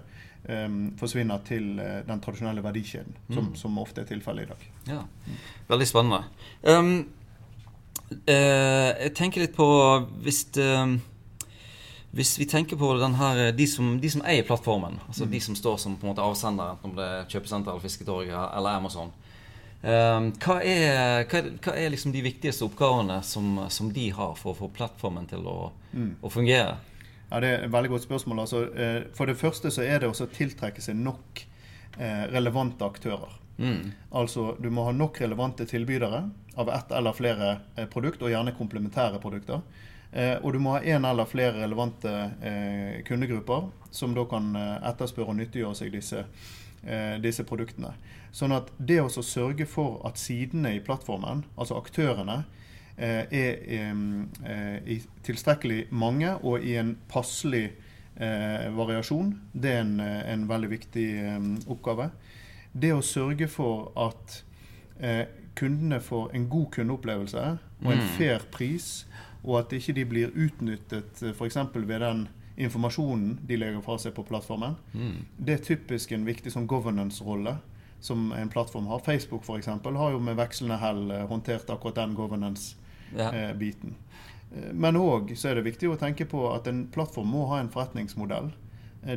um, 0.49 0.77
forsvinner 0.99 1.41
til 1.47 1.79
uh, 1.79 2.01
den 2.07 2.21
tradisjonelle 2.21 2.63
verdikjeden, 2.63 3.15
mm. 3.27 3.35
som, 3.35 3.49
som, 3.55 3.79
ofte 3.81 4.01
er 4.01 4.09
tilfellet 4.09 4.47
i 4.47 4.51
dag. 4.51 4.69
Ja, 4.87 5.01
Veldig 5.69 5.87
spennende. 5.87 6.23
Um, 6.63 6.93
uh, 8.11 8.91
jeg 8.99 9.13
tenker 9.15 9.45
litt 9.45 9.55
på 9.55 9.67
hvis 10.25 10.43
det, 10.57 10.69
hvis 12.13 12.35
vi 12.39 12.45
tenker 12.45 12.77
på 12.77 12.93
her, 13.17 13.51
de, 13.51 13.67
som, 13.67 13.97
de, 13.99 14.09
som, 14.09 14.21
eier 14.25 14.45
plattformen, 14.45 14.99
altså 15.07 15.25
mm. 15.25 15.31
de 15.31 15.39
som 15.41 15.55
står 15.55 15.77
som 15.77 15.97
på 15.97 16.07
en 16.07 16.13
måte 16.13 16.21
avsender, 16.21 16.75
enten 16.75 16.91
om 16.91 16.97
det 16.97 17.09
er 17.09 17.29
kjøpesenter 17.29 17.71
eller 17.71 17.81
Fisketorget 17.81 18.49
eller 18.57 18.77
Amazon. 18.77 19.13
Um, 19.83 20.29
hva, 20.39 20.61
er, 20.63 21.25
hva, 21.27 21.39
er, 21.41 21.47
hva 21.59 21.73
er, 21.75 21.89
liksom 21.91 22.13
de 22.13 22.21
viktigste 22.23 22.63
oppgavene 22.63 23.17
som, 23.27 23.57
som, 23.67 23.89
de 23.91 24.05
har 24.15 24.37
for 24.39 24.53
å 24.53 24.55
få 24.61 24.69
plattformen 24.71 25.25
til 25.27 25.43
å, 25.43 25.57
mm. 25.91 26.11
å 26.23 26.31
fungere? 26.31 26.77
Ja, 27.33 27.39
Det 27.39 27.49
er 27.49 27.63
et 27.65 27.71
veldig 27.73 27.89
godt 27.89 28.03
spørsmål. 28.05 28.39
Altså, 28.43 28.59
eh, 28.77 29.03
for 29.17 29.25
det 29.25 29.39
første 29.39 29.71
så 29.73 29.81
er 29.81 30.03
det 30.03 30.09
å 30.11 30.27
tiltrekke 30.29 30.81
seg 30.81 30.99
nok 31.01 31.41
eh, 31.97 32.27
relevante 32.29 32.85
aktører. 32.85 33.31
Mm. 33.57 33.89
Altså, 34.11 34.55
Du 34.61 34.69
må 34.69 34.85
ha 34.85 34.91
nok 34.93 35.17
relevante 35.21 35.65
tilbydere 35.65 36.29
av 36.55 36.69
ett 36.69 36.91
eller 36.91 37.17
flere 37.17 37.59
eh, 37.75 37.87
produkt, 37.89 38.21
og 38.21 38.29
gjerne 38.29 38.53
komplementære 38.53 39.19
produkter. 39.19 39.61
Og 40.13 40.53
du 40.53 40.59
må 40.61 40.75
ha 40.75 40.79
én 40.85 41.07
eller 41.09 41.25
flere 41.25 41.63
relevante 41.63 42.11
kundegrupper 43.07 43.63
som 43.89 44.11
da 44.13 44.21
kan 44.29 44.51
etterspørre 44.85 45.33
og 45.33 45.39
nyttiggjøre 45.39 45.73
seg 45.73 45.89
disse, 45.89 46.19
disse 47.23 47.41
produktene. 47.49 47.95
Sånn 48.29 48.53
at 48.53 48.69
det 48.77 48.99
å 49.01 49.09
sørge 49.09 49.65
for 49.65 50.05
at 50.05 50.21
sidene 50.21 50.75
i 50.75 50.83
plattformen, 50.85 51.41
altså 51.57 51.79
aktørene, 51.81 52.43
er 52.97 54.83
i 54.85 54.99
tilstrekkelig 55.25 55.87
mange 55.89 56.35
og 56.45 56.61
i 56.61 56.75
en 56.77 56.91
passelig 57.09 57.71
variasjon, 58.13 59.31
det 59.53 59.71
er 59.71 59.79
en, 59.81 59.95
en 59.99 60.43
veldig 60.45 60.69
viktig 60.69 61.07
oppgave. 61.73 62.11
Det 62.69 62.91
å 62.93 63.01
sørge 63.01 63.47
for 63.49 63.89
at 63.97 64.37
kundene 65.57 65.97
får 66.05 66.35
en 66.37 66.45
god 66.49 66.69
kundeopplevelse 66.77 67.47
og 67.81 67.91
en 67.91 68.03
mm. 68.03 68.11
fair 68.17 68.45
pris 68.53 68.91
og 69.43 69.59
at 69.59 69.75
ikke 69.75 69.95
de 69.97 70.05
blir 70.07 70.31
utnyttet 70.39 71.21
eh, 71.23 71.35
f.eks. 71.35 71.59
ved 71.75 71.99
den 71.99 72.27
informasjonen 72.63 73.39
de 73.47 73.57
legger 73.57 73.81
fra 73.83 73.97
seg 73.99 74.13
på 74.15 74.25
plattformen. 74.27 74.77
Mm. 74.93 75.25
Det 75.37 75.57
er 75.57 75.65
typisk 75.65 76.13
en 76.13 76.25
viktig 76.27 76.53
sånn 76.53 76.69
governance-rolle 76.69 77.57
som 78.03 78.31
en 78.35 78.51
plattform 78.51 78.87
har. 78.91 79.03
Facebook 79.03 79.45
for 79.47 79.59
eksempel, 79.59 79.97
har 79.99 80.13
jo 80.13 80.21
med 80.23 80.39
vekslende 80.39 80.79
hell 80.79 81.03
eh, 81.11 81.27
håndtert 81.29 81.69
akkurat 81.73 82.01
den 82.03 82.15
governance-biten. 82.17 82.79
Ja. 83.17 83.53
biten. 83.53 83.95
men 84.73 84.95
òg 84.95 85.31
så 85.35 85.49
er 85.49 85.55
det 85.55 85.63
viktig 85.65 85.89
å 85.89 85.97
tenke 85.97 86.25
på 86.29 86.43
at 86.53 86.67
en 86.69 86.87
plattform 86.93 87.31
må 87.33 87.47
ha 87.49 87.59
en 87.59 87.71
forretningsmodell. 87.73 88.51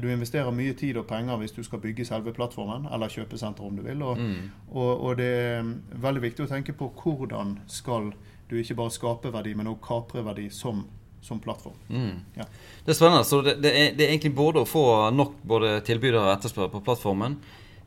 Du 0.03 0.07
investerer 0.13 0.51
mye 0.51 0.73
tid 0.75 0.97
og 0.97 1.07
penger 1.07 1.37
hvis 1.39 1.53
du 1.53 1.61
skal 1.63 1.79
bygge 1.79 2.07
selve 2.09 2.33
plattformen, 2.35 2.89
eller 2.93 3.13
kjøpesenter 3.13 3.67
om 3.67 3.77
du 3.77 3.83
vil. 3.85 4.01
Og, 4.03 4.19
mm. 4.19 4.49
og, 4.73 4.93
og 4.97 5.19
det 5.21 5.29
er 5.29 5.69
veldig 6.03 6.23
viktig 6.25 6.47
å 6.47 6.49
tenke 6.51 6.75
på 6.75 6.89
hvordan 7.03 7.59
skal 7.71 8.11
du 8.51 8.57
ikke 8.61 8.79
bare 8.79 8.95
skape 8.95 9.33
verdi, 9.35 9.55
men 9.59 9.71
også 9.71 9.85
kapre 9.87 10.25
verdi 10.27 10.49
som, 10.55 10.85
som 11.23 11.41
plattform. 11.43 11.77
Mm. 11.89 12.25
Ja. 12.39 12.47
Det 12.85 12.95
er 12.95 12.99
spennende. 12.99 13.25
Så 13.27 13.41
det, 13.43 13.59
det, 13.63 13.73
er, 13.73 13.95
det, 13.97 14.07
er, 14.07 14.15
egentlig 14.15 14.35
både 14.35 14.63
å 14.63 14.69
få 14.69 14.87
nok 15.15 15.41
både 15.47 15.81
tilbydere 15.87 16.25
og 16.25 16.35
etterspørrere 16.37 16.75
på 16.77 16.83
plattformen. 16.87 17.39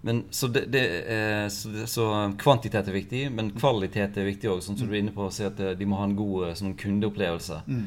Men, 0.01 0.21
så, 0.31 0.47
det, 0.47 0.79
er, 0.79 1.49
så, 1.51 1.71
så, 1.89 2.05
kvantitet 2.39 2.87
er 2.87 2.95
viktig, 2.95 3.25
men 3.35 3.51
kvalitet 3.51 4.15
er 4.17 4.29
viktig 4.29 4.51
òg. 4.51 4.61
Sånn 4.63 4.77
som 4.79 4.87
du 4.87 4.93
er 4.95 5.01
inne 5.01 5.15
på 5.15 5.25
å 5.27 5.33
si 5.33 5.43
at 5.43 5.59
eh, 5.59 5.75
de 5.75 5.87
må 5.89 5.99
ha 5.99 6.05
en 6.07 6.15
god 6.15 6.47
eh, 6.47 6.55
sånn 6.55 6.77
kundeopplevelse. 6.79 7.59
Mm. 7.67 7.83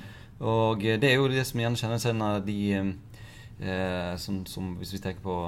Og 0.53 0.85
eh, 0.85 0.99
det 1.01 1.09
er 1.09 1.17
jo 1.17 1.31
det 1.33 1.47
som 1.49 1.63
gjerne 1.63 1.81
kjennetegner 1.81 2.45
de 2.45 2.59
eh, 2.77 4.13
som, 4.21 4.43
som, 4.51 4.75
Hvis 4.81 4.93
vi 4.93 5.01
tenker 5.01 5.25
på 5.25 5.39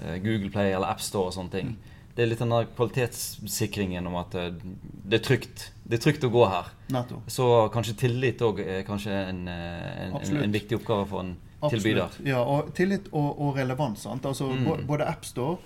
eh, 0.00 0.16
Google 0.24 0.48
Play 0.54 0.72
eller 0.72 0.88
AppStore 0.94 1.32
og 1.32 1.36
sånne 1.36 1.52
ting. 1.52 1.74
Mm. 1.74 1.94
Det 2.16 2.24
er 2.24 2.30
litt 2.30 2.40
den 2.40 2.54
kvalitetssikringen 2.78 4.06
om 4.08 4.14
at 4.22 4.32
det 4.32 5.18
er 5.18 5.24
trygt 5.24 5.70
det 5.86 6.00
er 6.00 6.02
trygt 6.02 6.24
å 6.26 6.30
gå 6.34 6.42
her. 6.50 6.70
Netto. 6.90 7.20
Så 7.30 7.46
kanskje 7.74 7.94
tillit 8.00 8.42
òg 8.42 8.58
er 8.64 8.82
kanskje 8.86 9.14
en, 9.14 9.44
eh, 9.50 10.06
en, 10.06 10.16
en, 10.18 10.38
en, 10.42 10.54
viktig 10.54 10.80
oppgave 10.80 11.06
for 11.10 11.22
en 11.22 11.36
Absolutt. 11.60 11.72
tilbyder. 11.76 12.16
Ja, 12.26 12.40
og 12.42 12.72
tillit 12.74 13.06
og, 13.12 13.28
og 13.38 13.60
relevans. 13.60 14.02
Sant? 14.08 14.26
Altså, 14.26 14.50
Mm. 14.56 14.86
Både 14.86 15.06
AppStore, 15.06 15.58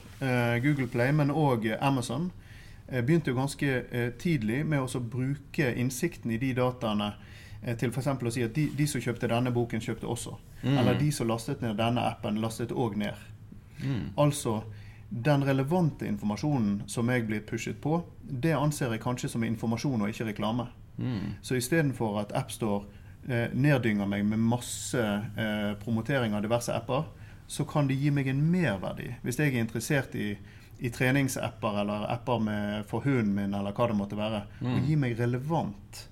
Google 0.62 0.87
Play, 0.93 1.12
men 1.17 1.31
òg 1.33 1.65
Amazon 1.81 2.31
eh, 2.91 3.05
begynte 3.05 3.31
jo 3.31 3.39
ganske 3.39 3.71
eh, 3.91 4.11
tidlig 4.21 4.65
med 4.67 4.83
å 4.83 5.00
bruke 5.00 5.73
innsikten 5.75 6.31
i 6.35 6.39
de 6.39 6.53
dataene 6.59 7.12
eh, 7.62 7.77
til 7.79 7.93
f.eks. 7.93 8.11
å 8.12 8.35
si 8.35 8.45
at 8.45 8.55
de, 8.55 8.69
de 8.77 8.87
som 8.91 9.03
kjøpte 9.03 9.31
denne 9.31 9.53
boken, 9.55 9.81
kjøpte 9.81 10.09
også. 10.11 10.37
Mm. 10.62 10.77
Eller 10.77 11.00
de 11.00 11.11
som 11.15 11.31
lastet 11.31 11.62
ned 11.65 11.79
denne 11.81 12.05
appen, 12.11 12.41
lastet 12.43 12.73
òg 12.73 12.99
ned. 13.00 13.17
Mm. 13.81 14.12
Altså, 14.21 14.61
den 15.11 15.45
relevante 15.45 16.07
informasjonen 16.07 16.83
som 16.87 17.09
jeg 17.11 17.27
blir 17.27 17.47
pushet 17.47 17.81
på, 17.83 18.03
det 18.21 18.55
anser 18.55 18.93
jeg 18.95 19.03
kanskje 19.03 19.33
som 19.33 19.45
informasjon 19.45 20.03
og 20.03 20.12
ikke 20.12 20.29
reklame. 20.31 20.69
Mm. 21.00 21.39
Så 21.43 21.57
istedenfor 21.59 22.21
at 22.21 22.35
AppStore 22.37 22.85
eh, 23.29 23.49
neddynger 23.55 24.07
meg 24.07 24.27
med 24.29 24.43
masse 24.53 25.00
eh, 25.00 25.73
promotering 25.83 26.37
av 26.37 26.45
diverse 26.45 26.75
apper, 26.77 27.09
så 27.50 27.64
kan 27.66 27.88
det 27.90 27.97
gi 27.99 28.11
meg 28.14 28.28
en 28.30 28.45
merverdi. 28.52 29.09
Hvis 29.25 29.40
jeg 29.40 29.50
er 29.57 29.64
interessert 29.64 30.14
i, 30.14 30.28
i 30.78 30.90
treningsapper 30.95 31.80
eller 31.83 32.04
apper 32.14 32.38
med, 32.40 32.85
for 32.87 33.02
hunden 33.04 33.35
min, 33.35 33.54
eller 33.59 33.75
hva 33.75 33.88
det 33.90 33.97
måtte 33.99 34.16
være, 34.19 34.45
Mm. 34.61 34.75
og 34.76 34.87
gi 34.87 34.97
meg 34.97 35.19
relevant, 35.19 36.04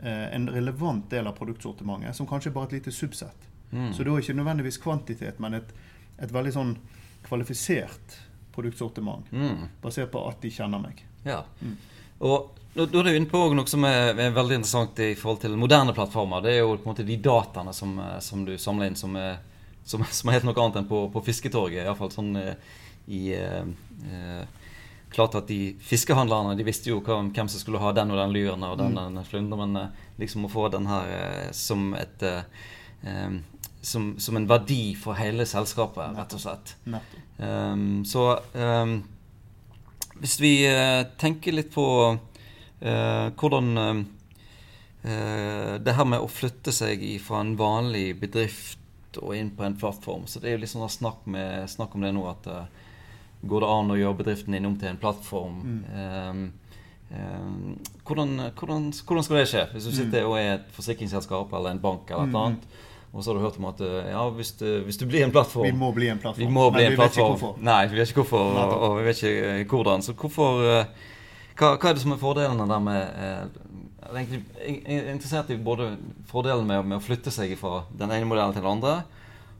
eh, 0.00 0.32
en 0.34 0.48
relevant 0.48 1.10
del 1.12 1.26
av 1.28 1.36
produktsortimentet, 1.36 2.16
som 2.16 2.26
kanskje 2.26 2.52
bare 2.54 2.70
et 2.70 2.78
lite 2.78 2.92
subsett. 2.96 3.44
Mm. 3.72 3.92
Så 3.92 4.04
da 4.06 4.10
er 4.14 4.22
ikke 4.24 4.38
nødvendigvis 4.38 4.78
kvantitet, 4.80 5.38
men 5.42 5.54
et, 5.60 5.74
et 6.18 6.32
veldig 6.32 6.52
sånn 6.56 6.76
kvalifisert 7.28 8.16
produktsortiment, 8.54 9.26
Mm. 9.32 9.68
basert 9.82 10.10
på 10.10 10.28
at 10.28 10.40
de 10.40 10.50
kjenner 10.50 10.80
meg. 10.80 11.02
Ja. 11.24 11.42
Mm. 11.60 11.76
Og 12.20 12.50
da 12.76 12.84
da 12.86 12.98
er 13.00 13.02
du 13.04 13.16
inne 13.16 13.28
på 13.30 13.54
noe 13.54 13.66
som 13.68 13.84
er, 13.84 14.14
er 14.18 14.30
veldig 14.32 14.54
interessant 14.60 14.98
i 15.00 15.14
forhold 15.14 15.40
til 15.40 15.56
moderne 15.56 15.92
plattformer. 15.96 16.42
Det 16.42 16.52
er 16.54 16.58
jo 16.60 16.76
på 16.76 16.86
en 16.88 16.94
måte 16.94 17.06
de 17.06 17.16
dataene 17.16 17.72
som, 17.74 17.98
eh, 17.98 18.18
som 18.20 18.44
du 18.44 18.56
samler 18.58 18.86
inn, 18.86 18.96
som 18.96 19.14
er, 19.16 19.38
som, 19.86 20.04
som 20.10 20.28
er 20.28 20.38
helt 20.38 20.48
noe 20.48 20.58
annet 20.62 20.82
enn 20.82 20.90
på, 20.90 21.06
på 21.14 21.24
fisketorget. 21.24 21.84
Iallfall 21.84 22.12
sånn 22.14 22.34
eh, 22.42 22.54
i 23.06 23.26
eh, 23.38 23.66
eh, 24.12 24.46
Klart 25.16 25.36
at 25.38 25.46
de 25.48 25.70
fiskehandlerne 25.86 26.56
de 26.58 26.64
visste 26.66 26.90
jo 26.90 26.98
hvem, 27.00 27.28
hvem 27.32 27.48
som 27.48 27.60
skulle 27.62 27.78
ha 27.80 27.92
den 27.94 28.10
og 28.10 28.18
den 28.18 28.32
lyren 28.34 28.64
og 28.66 28.74
den, 28.80 28.96
Mm. 28.98 29.14
den 29.14 29.24
flynderen, 29.24 29.72
men 29.72 29.92
liksom 30.18 30.44
å 30.44 30.50
få 30.50 30.66
den 30.74 30.88
her 30.90 31.52
som 31.56 31.94
et 31.94 32.24
eh, 32.26 33.38
som, 33.86 34.18
som 34.18 34.36
en 34.36 34.48
verdi 34.50 34.96
for 34.98 35.16
hele 35.16 35.46
selskapet, 35.46 36.16
rett 36.18 36.34
og 36.34 36.42
slett. 36.42 36.74
Ehm, 37.38 38.02
så 38.08 38.24
um, 38.54 38.96
hvis 40.20 40.38
vi 40.40 40.52
uh, 40.66 41.04
tenker 41.20 41.54
litt 41.54 41.70
på 41.74 41.86
uh, 42.16 43.26
hvordan 43.36 43.76
eh, 45.06 45.74
Det 45.78 45.92
her 45.94 46.06
med 46.08 46.18
å 46.18 46.26
flytte 46.26 46.72
seg 46.74 47.04
fra 47.22 47.38
en 47.44 47.52
vanlig 47.58 48.16
bedrift 48.18 48.80
og 49.22 49.36
inn 49.36 49.50
på 49.56 49.64
en 49.66 49.76
plattform. 49.78 50.26
Så 50.26 50.40
det 50.42 50.50
er 50.50 50.56
jo 50.56 50.62
litt 50.64 50.72
sånn 50.72 50.88
snakk, 50.90 51.24
med, 51.30 51.66
snakk 51.70 51.94
om 51.96 52.06
det 52.06 52.12
nå 52.16 52.26
at 52.30 52.50
uh, 52.50 52.66
Går 53.46 53.62
det 53.62 53.68
an 53.68 53.92
å 53.92 53.96
gjøre 53.98 54.16
bedriften 54.18 54.54
din 54.56 54.64
om 54.66 54.74
til 54.80 54.88
en 54.88 54.96
plattform? 54.98 55.58
Mm. 55.60 55.82
Um, 55.92 56.78
um, 57.12 57.74
hvordan, 58.08 58.30
hvordan, 58.56 58.86
hvordan 59.06 59.26
skal 59.26 59.36
det 59.38 59.42
skje? 59.50 59.64
Hvis 59.74 59.86
du 59.86 59.92
sitter 59.94 60.26
og 60.26 60.38
er 60.40 60.48
et 60.54 60.70
forsikringsselskap 60.74 61.52
eller 61.54 61.76
en 61.76 61.82
bank 61.84 62.08
eller 62.10 62.24
et 62.24 62.32
eller 62.32 62.48
annet, 62.48 62.64
og 63.12 63.20
så 63.22 63.30
har 63.30 63.36
du 63.36 63.44
hørt 63.44 63.58
om 63.60 63.68
at 63.68 63.82
ja, 63.84 64.24
hvis 64.40 64.54
du, 64.56 64.64
hvis 64.88 64.98
du 64.98 65.04
blir 65.06 65.26
en 65.28 65.34
plattform 65.36 65.68
Vi 65.68 65.76
må 65.76 65.92
bli 65.94 66.08
en 66.10 66.18
plattform. 66.24 66.42
vi 66.42 66.56
må 66.56 66.64
bli 66.72 66.82
men 66.82 66.88
en 66.88 66.96
vi 66.96 66.96
vet 66.96 67.12
ikke 67.12 67.20
plattform. 67.20 67.36
hvorfor. 67.36 67.62
Nei, 67.68 67.78
vi 67.92 68.00
vet 68.00 68.10
ikke 68.10 68.24
hvorfor, 68.24 68.48
og, 68.64 68.74
og 68.88 68.96
vi 68.98 69.06
vet 69.06 69.22
ikke 69.60 69.76
hvordan. 69.76 70.02
Så 70.08 70.16
hvorfor 70.16 70.64
hva, 71.56 71.70
hva 71.76 71.88
er 71.88 71.96
det 71.96 72.02
som 72.02 72.12
er 72.12 72.20
fordelene 72.20 72.66
der 72.68 72.82
med 72.84 73.60
Jeg 74.14 74.42
er 74.86 75.00
er 75.00 75.12
interessert 75.12 75.50
i 75.50 75.56
både 75.56 75.96
fordelen 76.30 76.66
med, 76.66 76.84
med 76.84 76.98
å 76.98 77.02
flytte 77.04 77.30
seg 77.34 77.56
fra 77.58 77.84
den 77.98 78.10
ene 78.10 78.28
modellen 78.28 78.54
til 78.54 78.62
den 78.62 78.70
andre, 78.70 79.02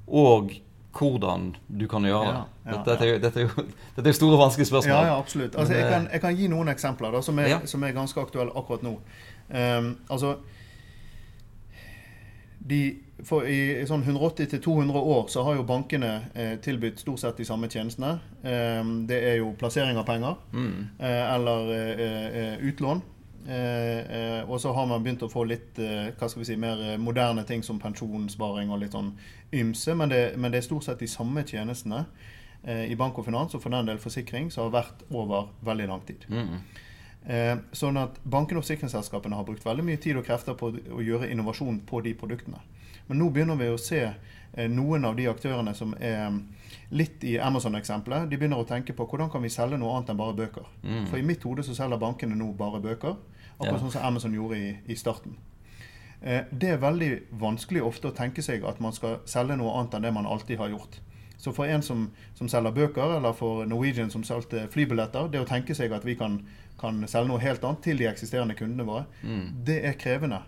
og 0.07 0.55
hvordan 0.97 1.51
du 1.69 1.87
kan 1.91 2.05
gjøre 2.09 2.27
det. 2.27 2.35
Ja, 2.35 2.73
ja, 2.73 2.83
dette, 2.87 3.07
ja. 3.07 3.19
dette, 3.21 3.41
er 3.41 3.49
jo, 3.51 3.65
dette 3.97 4.09
er 4.09 4.17
store 4.17 4.39
vanskelige 4.41 4.71
spørsmål. 4.71 4.95
Ja, 4.95 5.07
ja, 5.11 5.17
absolutt. 5.19 5.57
Altså, 5.57 5.75
jeg, 5.75 5.85
eh, 5.85 5.93
kan, 5.93 6.07
jeg 6.13 6.21
kan 6.23 6.37
gi 6.39 6.49
noen 6.49 6.73
eksempler 6.73 7.13
da, 7.13 7.21
som, 7.23 7.39
er, 7.39 7.59
som 7.69 7.83
er 7.85 7.97
ganske 7.97 8.21
aktuelle 8.23 8.55
akkurat 8.57 8.87
nå. 8.87 8.95
Um, 9.47 9.93
altså 10.11 10.39
de, 12.67 12.79
I, 13.47 13.59
sånn 13.87 14.03
180-200 14.03 15.03
år 15.15 15.29
så 15.31 15.45
har 15.47 15.59
jo 15.61 15.67
bankene 15.69 16.13
eh, 16.35 16.57
tilbudt 16.65 16.99
stort 17.01 17.23
sett 17.23 17.39
de 17.39 17.47
samme 17.47 17.69
tjenestene. 17.71 18.17
Um, 18.43 18.97
det 19.07 19.21
er 19.31 19.37
jo 19.41 19.53
plassering 19.61 20.01
av 20.01 20.09
penger 20.09 20.41
Mm. 20.53 20.89
eh, 20.99 21.35
eller 21.35 21.71
eh, 21.77 22.27
eh, 22.27 22.67
utlån. 22.73 23.03
Eh, 23.49 23.99
eh, 24.17 24.51
og 24.51 24.61
så 24.61 24.73
har 24.73 24.87
man 24.91 25.03
begynt 25.05 25.23
å 25.23 25.31
få 25.31 25.45
litt 25.47 25.79
eh, 25.79 26.09
hva 26.19 26.29
skal 26.29 26.43
vi 26.43 26.49
si, 26.49 26.57
mer 26.59 26.81
moderne 26.99 27.45
ting 27.47 27.63
som 27.63 27.79
pensjonssparing 27.79 28.73
og 28.75 28.81
litt 28.83 28.97
sånn 28.97 29.13
ymse, 29.55 29.95
men 29.95 30.11
det, 30.11 30.23
men 30.35 30.51
det 30.51 30.61
er 30.61 30.67
stort 30.67 30.89
sett 30.89 31.03
de 31.03 31.11
samme 31.11 31.45
tjenestene 31.47 32.03
eh, 32.65 32.87
i 32.91 32.99
bank 32.99 33.21
og 33.21 33.29
finans, 33.29 33.55
og 33.55 33.63
for 33.63 33.75
den 33.75 33.87
del 33.87 34.03
forsikring, 34.03 34.51
som 34.51 34.67
har 34.67 34.81
vært 34.81 35.07
over 35.15 35.53
veldig 35.67 35.87
lang 35.93 36.03
tid. 36.09 36.27
Mm. 36.27 36.57
Eh, 37.27 37.53
sånn 37.75 38.01
at 38.03 38.19
bankene 38.25 38.59
og 38.59 38.67
forsikringsselskapene 38.67 39.39
har 39.39 39.47
brukt 39.47 39.67
veldig 39.67 39.87
mye 39.87 40.03
tid 40.03 40.19
og 40.19 40.27
krefter 40.27 40.59
på 40.59 40.73
å 40.75 41.07
gjøre 41.07 41.31
innovasjon 41.31 41.85
på 41.87 42.03
de 42.07 42.17
produktene. 42.19 42.63
Men 43.07 43.23
nå 43.23 43.31
begynner 43.31 43.59
vi 43.61 43.71
å 43.71 43.79
se 43.79 44.03
noen 44.73 45.05
av 45.05 45.15
de 45.19 45.27
aktørene 45.31 45.75
som 45.77 45.93
er 46.03 46.33
litt 46.89 47.25
i 47.25 47.37
Amazon-eksempelet. 47.39 48.27
De 48.31 48.39
begynner 48.39 48.59
å 48.59 48.67
tenke 48.67 48.95
på 48.97 49.07
hvordan 49.07 49.31
kan 49.31 49.43
vi 49.45 49.51
selge 49.53 49.79
noe 49.79 49.95
annet 49.95 50.13
enn 50.13 50.19
bare 50.19 50.35
bøker. 50.39 50.67
Mm. 50.83 51.05
For 51.11 51.19
i 51.21 51.27
mitt 51.27 51.45
hode 51.47 51.63
så 51.67 51.75
selger 51.77 52.01
bankene 52.01 52.39
nå 52.39 52.53
bare 52.59 52.81
bøker, 52.83 53.15
akkurat 53.59 53.73
Ja. 53.75 53.79
sånn 53.87 53.93
som 53.93 54.03
Amazon 54.03 54.35
gjorde 54.35 54.57
i, 54.59 54.77
i 54.87 54.95
starten. 54.95 55.37
Eh, 56.23 56.45
det 56.53 56.71
er 56.71 56.77
veldig 56.79 57.23
vanskelig 57.41 57.83
ofte 57.83 58.09
å 58.09 58.15
tenke 58.17 58.43
seg 58.43 58.65
at 58.65 58.81
man 58.81 58.93
skal 58.93 59.19
selge 59.25 59.57
noe 59.57 59.75
annet 59.79 59.95
enn 59.95 60.03
det 60.03 60.13
man 60.15 60.27
alltid 60.27 60.59
har 60.59 60.69
gjort. 60.69 61.01
Så 61.39 61.53
for 61.55 61.65
en 61.69 61.83
som, 61.83 62.11
som 62.35 62.49
selger 62.49 62.73
bøker, 62.73 63.17
eller 63.19 63.33
for 63.37 63.67
Norwegian 63.67 64.11
som 64.11 64.23
solgte 64.25 64.69
flybilletter, 64.73 65.29
det 65.31 65.41
å 65.41 65.47
tenke 65.47 65.75
seg 65.77 65.93
at 65.93 66.05
vi 66.05 66.15
kan, 66.17 66.41
kan 66.81 67.03
selge 67.07 67.29
noe 67.29 67.39
helt 67.43 67.63
annet 67.65 67.83
til 67.83 67.97
de 67.99 68.07
eksisterende 68.09 68.55
kundene 68.57 68.87
våre, 68.89 69.05
Mm. 69.23 69.65
det 69.65 69.85
er 69.85 69.93
krevende. 69.93 70.41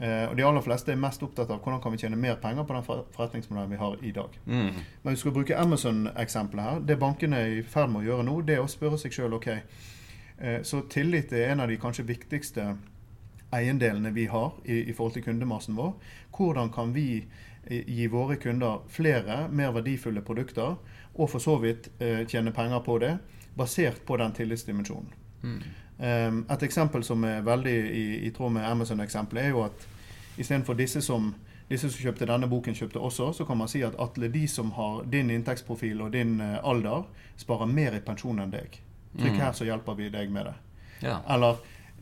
Eh, 0.00 0.30
og 0.30 0.36
de 0.36 0.42
aller 0.42 0.62
fleste 0.64 0.88
er 0.92 0.96
mest 0.96 1.20
opptatt 1.22 1.50
av 1.50 1.60
hvordan 1.60 1.82
kan 1.82 1.92
vi 1.92 1.98
tjene 1.98 2.16
mer 2.16 2.36
penger 2.40 2.64
på 2.64 2.72
den 2.72 2.82
forretningsmodellen 3.12 3.70
vi 3.70 3.76
har 3.76 3.96
i 4.02 4.10
dag. 4.16 4.30
Mm. 4.46 4.72
Men 5.04 5.12
vi 5.14 5.16
skal 5.20 5.32
bruke 5.32 5.56
Amazon-eksempelet 5.60 6.64
her. 6.64 6.80
Det 6.80 6.98
bankene 6.98 7.36
er 7.36 7.58
i 7.58 7.62
ferd 7.62 7.90
med 7.90 8.02
å 8.02 8.06
gjøre 8.08 8.24
nå, 8.24 8.40
det 8.46 8.56
er 8.56 8.62
å 8.64 8.68
spørre 8.70 8.98
seg 8.98 9.12
sjøl 9.12 9.34
ok, 9.36 9.48
så 10.62 10.80
tillit 10.88 11.32
er 11.36 11.50
en 11.50 11.60
av 11.60 11.68
de 11.68 11.76
kanskje 11.76 12.06
viktigste 12.08 12.64
eiendelene 13.50 14.10
vi 14.10 14.26
har 14.26 14.52
i, 14.64 14.90
i 14.90 14.92
forhold 14.92 15.12
til 15.12 15.22
kundemassen 15.22 15.76
vår. 15.76 15.92
Hvordan 16.36 16.70
kan 16.72 16.94
vi 16.94 17.26
eh, 17.64 17.82
gi 17.86 18.06
våre 18.06 18.36
kunder 18.36 18.80
flere, 18.88 19.48
mer 19.48 19.74
verdifulle 19.74 20.22
produkter, 20.22 20.76
og 21.14 21.30
for 21.30 21.42
så 21.42 21.58
vidt 21.58 21.90
eh, 21.98 22.26
tjene 22.28 22.52
penger 22.52 22.80
på 22.86 22.98
det, 23.02 23.16
basert 23.56 24.04
på 24.06 24.16
den 24.16 24.32
tillitsdimensjonen. 24.32 25.14
Mm. 25.42 25.62
Um, 26.00 26.36
et 26.48 26.62
eksempel 26.64 27.02
som 27.04 27.24
er 27.28 27.42
veldig 27.44 27.76
i, 27.92 28.04
i 28.24 28.30
tråd 28.32 28.54
med 28.54 28.64
Amazon-eksempelet, 28.64 29.44
er 29.44 29.52
jo 29.52 29.64
at 29.66 29.86
istedenfor 30.38 30.78
disse 30.78 31.02
som 31.04 31.34
disse 31.70 31.86
som 31.86 32.02
kjøpte 32.02 32.26
denne 32.26 32.48
boken, 32.50 32.74
kjøpte 32.74 32.98
også, 32.98 33.28
så 33.32 33.44
kan 33.46 33.60
man 33.60 33.68
si 33.70 33.82
at 33.86 33.94
Atle, 34.02 34.26
de 34.32 34.42
som 34.50 34.72
har 34.74 35.04
din 35.06 35.30
inntektsprofil 35.30 36.00
og 36.02 36.14
din 36.16 36.40
eh, 36.42 36.56
alder, 36.66 37.04
sparer 37.38 37.70
mer 37.70 37.94
i 37.94 38.00
pensjon 38.02 38.42
enn 38.42 38.50
deg. 38.50 38.80
Trykk 39.18 39.32
Mm. 39.34 39.40
her, 39.40 39.52
så 39.52 39.64
hjelper 39.64 39.94
vi 39.94 40.08
deg 40.08 40.30
med 40.30 40.46
det. 40.46 40.54
Ja. 41.02 41.20
Eller 41.28 41.56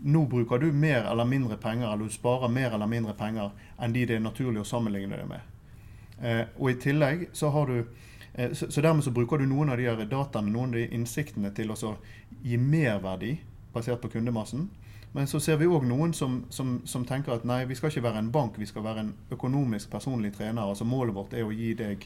nå 0.05 0.27
bruker 0.27 0.59
du 0.59 0.73
mer 0.73 1.05
eller 1.11 1.25
mindre 1.25 1.57
penger, 1.57 1.93
eller 1.93 2.05
du 2.05 2.11
sparer 2.11 2.49
mer 2.49 2.71
eller 2.75 2.87
mindre 2.87 3.15
penger 3.15 3.51
enn 3.81 3.93
de 3.93 4.05
det 4.07 4.17
er 4.17 4.21
naturlig 4.21 4.61
å 4.61 4.65
sammenligne 4.65 5.17
det 5.17 5.27
med. 5.29 5.41
Eh, 6.23 6.45
og 6.59 6.71
i 6.71 6.75
tillegg 6.75 7.29
så 7.33 7.51
har 7.51 7.67
du 7.67 7.85
eh, 8.35 8.53
så, 8.53 8.71
så 8.71 8.81
dermed 8.83 9.05
så 9.05 9.11
bruker 9.11 9.39
du 9.39 9.47
noen 9.47 9.71
av 9.71 9.77
de 9.79 9.87
her 9.89 10.05
dataene, 10.05 10.51
noen 10.53 10.69
av 10.75 10.81
de 10.81 10.89
innsiktene 10.95 11.51
til 11.55 11.71
å 11.71 11.77
så 11.77 11.97
gi 12.43 12.57
merverdi 12.59 13.39
basert 13.75 14.01
på 14.03 14.09
kundemassen. 14.09 14.69
Men 15.15 15.27
så 15.27 15.41
ser 15.41 15.57
vi 15.57 15.67
òg 15.67 15.87
noen 15.89 16.13
som, 16.13 16.45
som, 16.51 16.83
som 16.85 17.05
tenker 17.09 17.33
at 17.33 17.45
nei, 17.49 17.65
vi 17.65 17.75
skal 17.75 17.89
ikke 17.91 18.03
være 18.05 18.19
en 18.19 18.31
bank, 18.31 18.59
vi 18.59 18.67
skal 18.67 18.85
være 18.85 19.01
en 19.01 19.15
økonomisk 19.33 19.91
personlig 19.91 20.35
trener. 20.37 20.63
altså 20.63 20.85
Målet 20.85 21.15
vårt 21.15 21.33
er 21.33 21.47
å 21.47 21.53
gi 21.55 21.73
deg, 21.75 22.05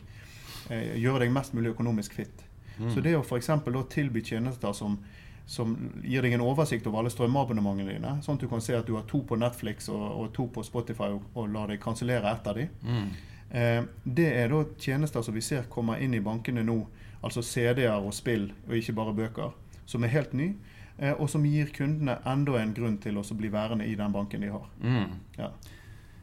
eh, 0.70 0.94
gjøre 1.02 1.24
deg 1.26 1.32
mest 1.34 1.52
mulig 1.54 1.72
økonomisk 1.74 2.14
fit. 2.14 2.44
Mm. 2.78 2.94
Så 2.94 3.02
det 3.04 3.16
å 3.16 3.24
f.eks. 3.24 3.50
tilby 3.90 4.22
tjenester 4.24 4.72
som, 4.72 4.98
som 5.46 5.74
gir 6.04 6.22
deg 6.22 6.36
en 6.36 6.44
oversikt 6.46 6.86
over 6.86 7.02
alle 7.02 7.12
strømabonnementene 7.12 7.96
dine, 7.96 8.14
sånn 8.22 8.38
at 8.38 8.44
du 8.44 8.48
kan 8.50 8.64
se 8.64 8.76
at 8.78 8.86
du 8.86 8.94
har 8.96 9.06
to 9.10 9.22
på 9.26 9.36
Netflix 9.36 9.90
og, 9.92 10.02
og 10.02 10.32
to 10.36 10.48
på 10.52 10.64
Spotify, 10.66 11.12
og, 11.14 11.28
og 11.34 11.52
lar 11.52 11.72
deg 11.72 11.82
kansellere 11.82 12.32
ett 12.32 12.48
av 12.48 12.58
de. 12.58 12.68
Mm. 12.82 13.08
Eh, 13.52 13.80
det 14.04 14.28
er 14.32 14.52
da 14.52 14.64
tjenester 14.80 15.24
som 15.24 15.36
vi 15.36 15.44
ser 15.44 15.68
kommer 15.72 16.00
inn 16.00 16.14
i 16.16 16.22
bankene 16.24 16.64
nå, 16.64 16.78
altså 17.22 17.44
CD-er 17.44 18.00
og 18.00 18.14
spill, 18.16 18.48
og 18.68 18.78
ikke 18.78 18.96
bare 18.96 19.16
bøker, 19.18 19.52
som 19.86 20.04
er 20.04 20.14
helt 20.14 20.32
ny, 20.38 20.54
eh, 20.96 21.12
og 21.12 21.28
som 21.30 21.44
gir 21.46 21.70
kundene 21.76 22.16
enda 22.26 22.56
en 22.62 22.74
grunn 22.74 22.96
til 23.02 23.20
å 23.20 23.26
bli 23.36 23.52
værende 23.52 23.86
i 23.86 23.94
den 23.98 24.14
banken 24.14 24.42
de 24.46 24.50
har. 24.54 24.66
Mm. 24.80 25.20
Ja. 25.36 25.52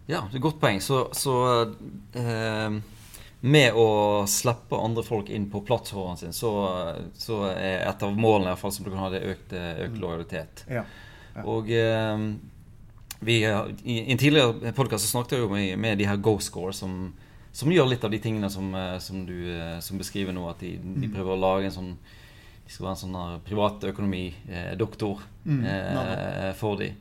Ja, 0.10 0.24
det 0.26 0.40
er 0.40 0.40
et 0.40 0.42
godt 0.42 0.58
poeng. 0.58 0.80
Så, 0.82 1.04
så 1.14 1.36
eh, 2.18 2.80
med 3.42 3.74
å 3.80 4.26
slippe 4.28 4.76
andre 4.76 5.04
folk 5.08 5.30
inn 5.32 5.46
på 5.52 5.62
plattformen 5.64 6.18
sin, 6.20 6.34
så, 6.36 6.52
så 7.16 7.46
er 7.54 7.86
et 7.88 8.04
av 8.04 8.12
målene 8.20 8.50
i 8.50 8.54
hvert 8.54 8.60
fall 8.66 8.74
som 8.76 8.84
du 8.86 8.92
kan 8.92 9.00
ha, 9.06 9.10
det 9.14 9.22
økt, 9.32 9.54
økt 9.86 10.00
lojalitet. 10.02 10.66
Ja. 10.68 10.84
Ja. 11.38 11.46
Og 11.48 11.70
eh, 11.72 12.26
vi, 13.20 13.38
I 13.44 13.98
en 14.12 14.20
tidligere 14.20 14.74
podkast 14.76 15.08
snakket 15.12 15.38
jeg 15.38 15.46
jo 15.46 15.50
med, 15.54 15.74
med 15.80 15.98
de 16.00 16.08
her 16.10 16.20
Go-score 16.24 16.74
som, 16.76 17.14
som, 17.52 17.72
gjør 17.72 17.90
litt 17.94 18.04
av 18.04 18.12
de 18.12 18.20
tingene 18.24 18.50
som, 18.52 18.72
som 19.00 19.26
du 19.28 19.36
som 19.84 20.00
beskriver 20.00 20.36
nå. 20.36 20.46
At 20.52 20.60
de, 20.64 20.76
de, 20.80 21.08
Mm. 21.08 21.14
prøver 21.16 21.36
å 21.36 21.40
lage 21.40 21.70
en 21.70 21.76
sånn 21.76 21.92
De 22.66 22.74
skal 22.76 22.86
være 22.86 22.96
en 22.96 23.02
sånn 23.02 23.44
privatøkonomidoktor 23.48 25.24
Mm, 25.46 25.64
eh, 25.66 26.52
for 26.60 26.76
de. 26.78 26.92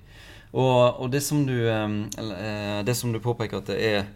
Og, 0.53 1.01
og 1.03 1.11
det 1.13 1.21
som 1.23 1.43
du 1.47 1.57
eh, 1.69 2.83
Det 2.87 2.95
som 2.97 3.13
du 3.13 3.19
påpeker 3.21 3.59
at 3.59 3.67
det 3.69 3.79
er 3.85 4.07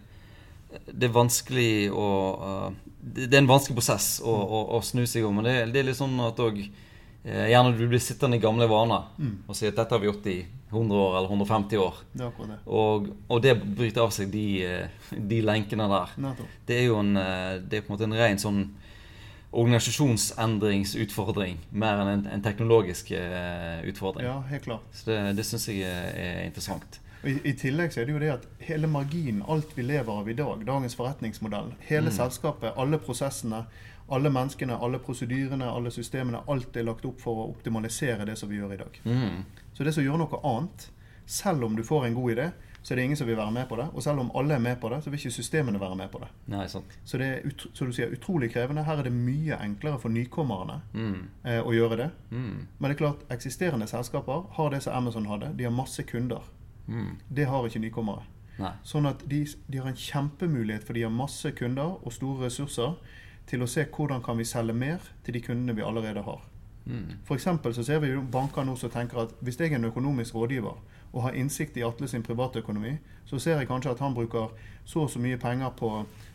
det 0.87 1.07
er 1.09 1.13
vanskelig 1.13 1.91
å 1.91 2.07
uh, 2.39 2.71
Det 3.03 3.33
er 3.33 3.41
en 3.41 3.49
vanskelig 3.51 3.75
prosess 3.77 4.21
å, 4.23 4.31
å, 4.31 4.59
å 4.77 4.81
snu 4.81 5.05
seg 5.09 5.25
om. 5.27 5.35
Men 5.39 5.45
det, 5.49 5.55
det 5.73 5.79
er 5.81 5.85
litt 5.89 5.99
sånn 5.99 6.15
at 6.23 6.39
òg 6.39 6.57
eh, 6.63 7.47
Gjerne 7.51 7.77
du 7.77 7.87
blir 7.87 7.99
sittende 8.01 8.37
i 8.39 8.43
gamle 8.43 8.67
vaner 8.71 9.01
Mm. 9.19 9.35
og 9.47 9.55
sier 9.55 9.69
at 9.73 9.77
dette 9.81 9.93
har 9.95 10.01
vi 10.01 10.07
gjort 10.09 10.27
i 10.31 10.45
100 10.73 10.97
år 10.97 11.17
eller 11.17 11.29
150 11.29 11.77
år. 11.77 11.93
Det 12.13 12.31
det. 12.37 12.57
Og, 12.65 13.07
og 13.29 13.41
det 13.43 13.55
bryter 13.61 14.01
av 14.01 14.09
seg 14.15 14.31
de, 14.33 14.63
eh, 14.65 14.87
de 15.11 15.41
lenkene 15.45 15.87
der. 15.91 16.07
Det 16.65 16.75
er 16.79 16.85
jo 16.87 16.95
en, 17.03 17.17
eh, 17.17 17.59
det 17.61 17.77
er 17.77 17.81
på 17.85 17.89
en 17.91 17.95
måte 17.97 18.07
en 18.09 18.17
ren 18.17 18.37
sånn 18.41 18.63
organisasjonsendringsutfordring 19.53 21.57
mer 21.77 21.95
enn 22.01 22.09
en, 22.15 22.25
en 22.33 22.41
teknologisk 22.41 23.11
eh, 23.13 23.85
utfordring. 23.91 24.25
Ja, 24.25 24.41
helt 24.49 24.65
klart. 24.65 24.81
Så 24.97 25.05
det, 25.11 25.17
det 25.37 25.45
syns 25.45 25.67
jeg 25.69 25.85
er 25.85 26.41
interessant. 26.47 26.97
I, 27.23 27.37
I 27.49 27.53
tillegg 27.53 27.93
så 27.93 28.01
er 28.01 28.05
det 28.05 28.13
jo 28.15 28.19
det 28.19 28.31
at 28.33 28.45
hele 28.67 28.87
marginen, 28.87 29.43
alt 29.47 29.71
vi 29.77 29.83
lever 29.85 30.11
av 30.13 30.29
i 30.29 30.33
dag, 30.33 30.65
dagens 30.67 30.95
forretningsmodell, 30.99 31.73
hele 31.87 32.11
selskapet, 32.11 32.73
alle 32.77 32.97
prosessene, 32.99 33.63
alle 34.11 34.29
menneskene, 34.29 34.75
alle 34.83 34.99
prosedyrene, 34.99 35.65
alle 35.71 35.91
systemene, 35.91 36.41
alt 36.51 36.75
er 36.77 36.83
lagt 36.83 37.05
opp 37.07 37.21
for 37.23 37.45
å 37.45 37.49
optimalisere 37.53 38.25
det 38.27 38.35
som 38.37 38.49
vi 38.51 38.59
gjør 38.59 38.73
i 38.75 38.77
dag. 38.81 38.99
Mm. 39.05 39.45
Så 39.73 39.83
det 39.87 39.93
som 39.95 40.03
gjør 40.03 40.19
noe 40.19 40.39
annet, 40.43 40.89
selv 41.25 41.63
om 41.63 41.75
du 41.75 41.83
får 41.87 42.05
en 42.09 42.13
god 42.17 42.31
idé, 42.35 42.49
så 42.83 42.91
er 42.91 42.99
det 42.99 43.03
ingen 43.07 43.15
som 43.17 43.27
vil 43.29 43.37
være 43.39 43.51
med 43.55 43.69
på 43.69 43.77
det. 43.79 43.85
Og 43.95 44.03
selv 44.03 44.19
om 44.19 44.31
alle 44.35 44.57
er 44.57 44.59
med 44.59 44.75
på 44.81 44.89
det, 44.91 44.97
så 45.05 45.09
vil 45.09 45.21
ikke 45.21 45.31
systemene 45.31 45.79
være 45.79 45.95
med 45.95 46.09
på 46.11 46.19
det. 46.19 46.27
Nei, 46.51 46.65
sant. 46.67 46.97
Så 47.07 47.17
det 47.21 47.29
er 47.37 47.45
ut, 47.47 47.63
så 47.73 47.85
du 47.87 47.93
sier, 47.95 48.11
utrolig 48.11 48.49
krevende. 48.51 48.83
Her 48.83 48.99
er 48.99 49.07
det 49.07 49.13
mye 49.15 49.55
enklere 49.63 50.01
for 50.03 50.11
nykommerne 50.11 50.81
Mm. 50.91 51.29
eh, 51.45 51.61
å 51.63 51.71
gjøre 51.71 51.97
det. 52.01 52.09
Mm. 52.31 52.67
Men 52.79 52.89
det 52.91 52.97
er 52.97 52.99
klart, 53.05 53.23
eksisterende 53.31 53.87
selskaper 53.87 54.43
har 54.57 54.69
det 54.75 54.81
som 54.83 54.93
Amazon 54.99 55.25
hadde. 55.31 55.53
De 55.55 55.63
har 55.63 55.71
masse 55.71 56.03
kunder. 56.03 56.43
Mm. 56.87 57.17
Det 57.29 57.47
har 57.49 57.67
ikke 57.67 57.81
nykommere. 57.83 58.25
Nei. 58.59 58.71
Sånn 58.85 59.09
at 59.09 59.23
de, 59.29 59.41
de 59.67 59.81
har 59.81 59.89
en 59.89 59.97
kjempemulighet, 59.97 60.85
for 60.85 60.97
de 60.97 61.05
har 61.05 61.13
masse 61.13 61.51
kunder 61.57 61.97
og 61.99 62.13
store 62.13 62.47
ressurser, 62.47 62.97
til 63.49 63.63
å 63.63 63.67
se 63.67 63.83
hvordan 63.91 64.23
kan 64.23 64.37
vi 64.39 64.47
selge 64.47 64.75
mer 64.77 65.03
til 65.25 65.35
de 65.35 65.41
kundene 65.43 65.75
vi 65.75 65.83
allerede 65.83 66.23
har. 66.23 66.43
Mm. 66.85 67.19
For 67.27 67.39
så 67.39 67.83
ser 67.83 67.99
vi 68.03 68.11
jo 68.11 68.23
banker 68.31 68.65
nå 68.67 68.75
som 68.75 68.91
tenker 68.91 69.23
at 69.23 69.35
hvis 69.39 69.59
jeg 69.59 69.71
er 69.71 69.79
en 69.79 69.87
økonomisk 69.87 70.35
rådgiver 70.35 70.79
og 71.13 71.21
har 71.23 71.35
innsikt 71.39 71.77
i 71.77 71.83
Atle 71.85 72.07
sin 72.07 72.23
privatøkonomi, 72.23 72.97
så 73.25 73.39
ser 73.39 73.59
jeg 73.59 73.67
kanskje 73.67 73.91
at 73.91 73.99
han 73.99 74.15
bruker 74.15 74.51
så 74.85 75.05
og 75.05 75.09
så 75.09 75.19
mye 75.19 75.37
penger 75.37 75.69
på, 75.77 75.91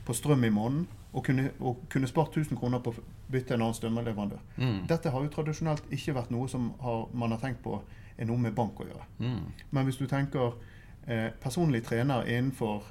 på 0.07 0.15
strøm 0.15 0.45
i 0.45 0.51
måneden, 0.51 0.87
og 1.13 1.25
kunne, 1.25 1.51
og 1.61 1.81
kunne 1.91 2.07
spart 2.07 2.37
1000 2.37 2.59
kroner 2.59 2.79
på 2.85 2.93
å 2.93 3.03
bytte 3.33 3.57
en 3.57 3.63
annen 3.63 3.75
strømleverandør. 3.75 4.41
Mm. 4.57 4.87
Dette 4.89 5.11
har 5.11 5.25
jo 5.25 5.33
tradisjonelt 5.33 5.89
ikke 5.93 6.15
vært 6.15 6.31
noe 6.31 6.49
som 6.49 6.71
har, 6.81 7.07
man 7.13 7.33
har 7.33 7.41
tenkt 7.43 7.63
på 7.65 7.81
er 8.19 8.25
noe 8.27 8.39
med 8.39 8.53
bank 8.55 8.81
å 8.81 8.87
gjøre. 8.87 9.05
Mm. 9.19 9.53
Men 9.71 9.85
hvis 9.85 9.97
du 9.97 10.07
tenker 10.07 10.53
eh, 11.09 11.31
personlig 11.41 11.83
trener 11.85 12.23
innenfor, 12.27 12.83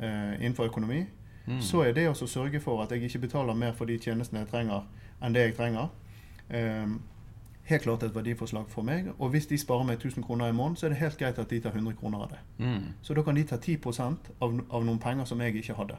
eh, 0.00 0.34
innenfor 0.40 0.64
økonomi, 0.70 1.04
Mm. 1.46 1.60
så 1.60 1.80
er 1.82 1.92
det 1.92 2.04
å 2.08 2.14
sørge 2.14 2.60
for 2.60 2.82
at 2.82 2.90
jeg 2.92 3.02
ikke 3.02 3.18
betaler 3.26 3.54
mer 3.54 3.72
for 3.72 3.84
de 3.84 3.98
tjenestene 3.98 4.38
jeg 4.44 4.48
trenger, 4.48 4.82
enn 5.22 5.32
det 5.34 5.40
jeg 5.42 5.56
trenger. 5.56 5.88
Eh, 6.50 6.86
helt 7.64 7.82
klart 7.82 8.02
et 8.02 8.14
verdiforslag 8.14 8.68
for 8.68 8.82
meg. 8.82 9.08
Og 9.18 9.30
hvis 9.30 9.46
de 9.46 9.58
sparer 9.58 9.84
meg 9.84 9.98
1000 9.98 10.22
kroner 10.22 10.46
i 10.48 10.52
måneden, 10.52 10.76
så 10.76 10.86
er 10.86 10.90
det 10.90 10.98
helt 10.98 11.18
greit 11.18 11.38
at 11.38 11.50
de 11.50 11.60
tar 11.60 11.70
100 11.74 11.96
kroner 11.98 12.18
av 12.22 12.28
det. 12.30 12.38
Mm. 12.58 12.92
Så 13.02 13.14
da 13.14 13.22
kan 13.22 13.34
de 13.34 13.42
ta 13.44 13.56
10% 13.56 14.30
av, 14.40 14.60
av 14.70 14.84
noen 14.84 14.98
penger 14.98 15.24
som 15.24 15.40
jeg 15.40 15.54
ikke 15.56 15.74
hadde. 15.74 15.96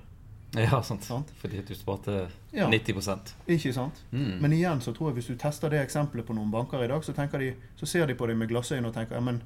Ja, 0.55 0.81
sant. 0.85 1.03
Sant? 1.03 1.31
Fordi 1.41 1.61
du 1.65 1.73
sparte 1.75 2.27
Ja. 2.53 2.67
90% 2.69 3.33
Ikke 3.47 3.73
sant? 3.73 4.03
mm. 4.11 4.37
Men 4.41 4.53
igjen 4.53 4.81
så 4.81 4.93
tror 4.93 5.09
jeg 5.09 5.15
hvis 5.17 5.27
du 5.31 5.35
tester 5.35 5.69
det 5.69 5.79
eksempelet 5.81 6.25
på 6.27 6.33
noen 6.37 6.51
banker 6.51 6.83
i 6.83 6.87
dag, 6.87 7.03
så, 7.03 7.13
de, 7.39 7.53
så 7.75 7.85
ser 7.89 8.05
de 8.07 8.13
på 8.15 8.27
deg 8.27 8.37
med 8.37 8.49
glassøyne 8.49 8.87
og 8.87 8.93
tenker 8.93 9.15
ja, 9.15 9.21
men 9.21 9.41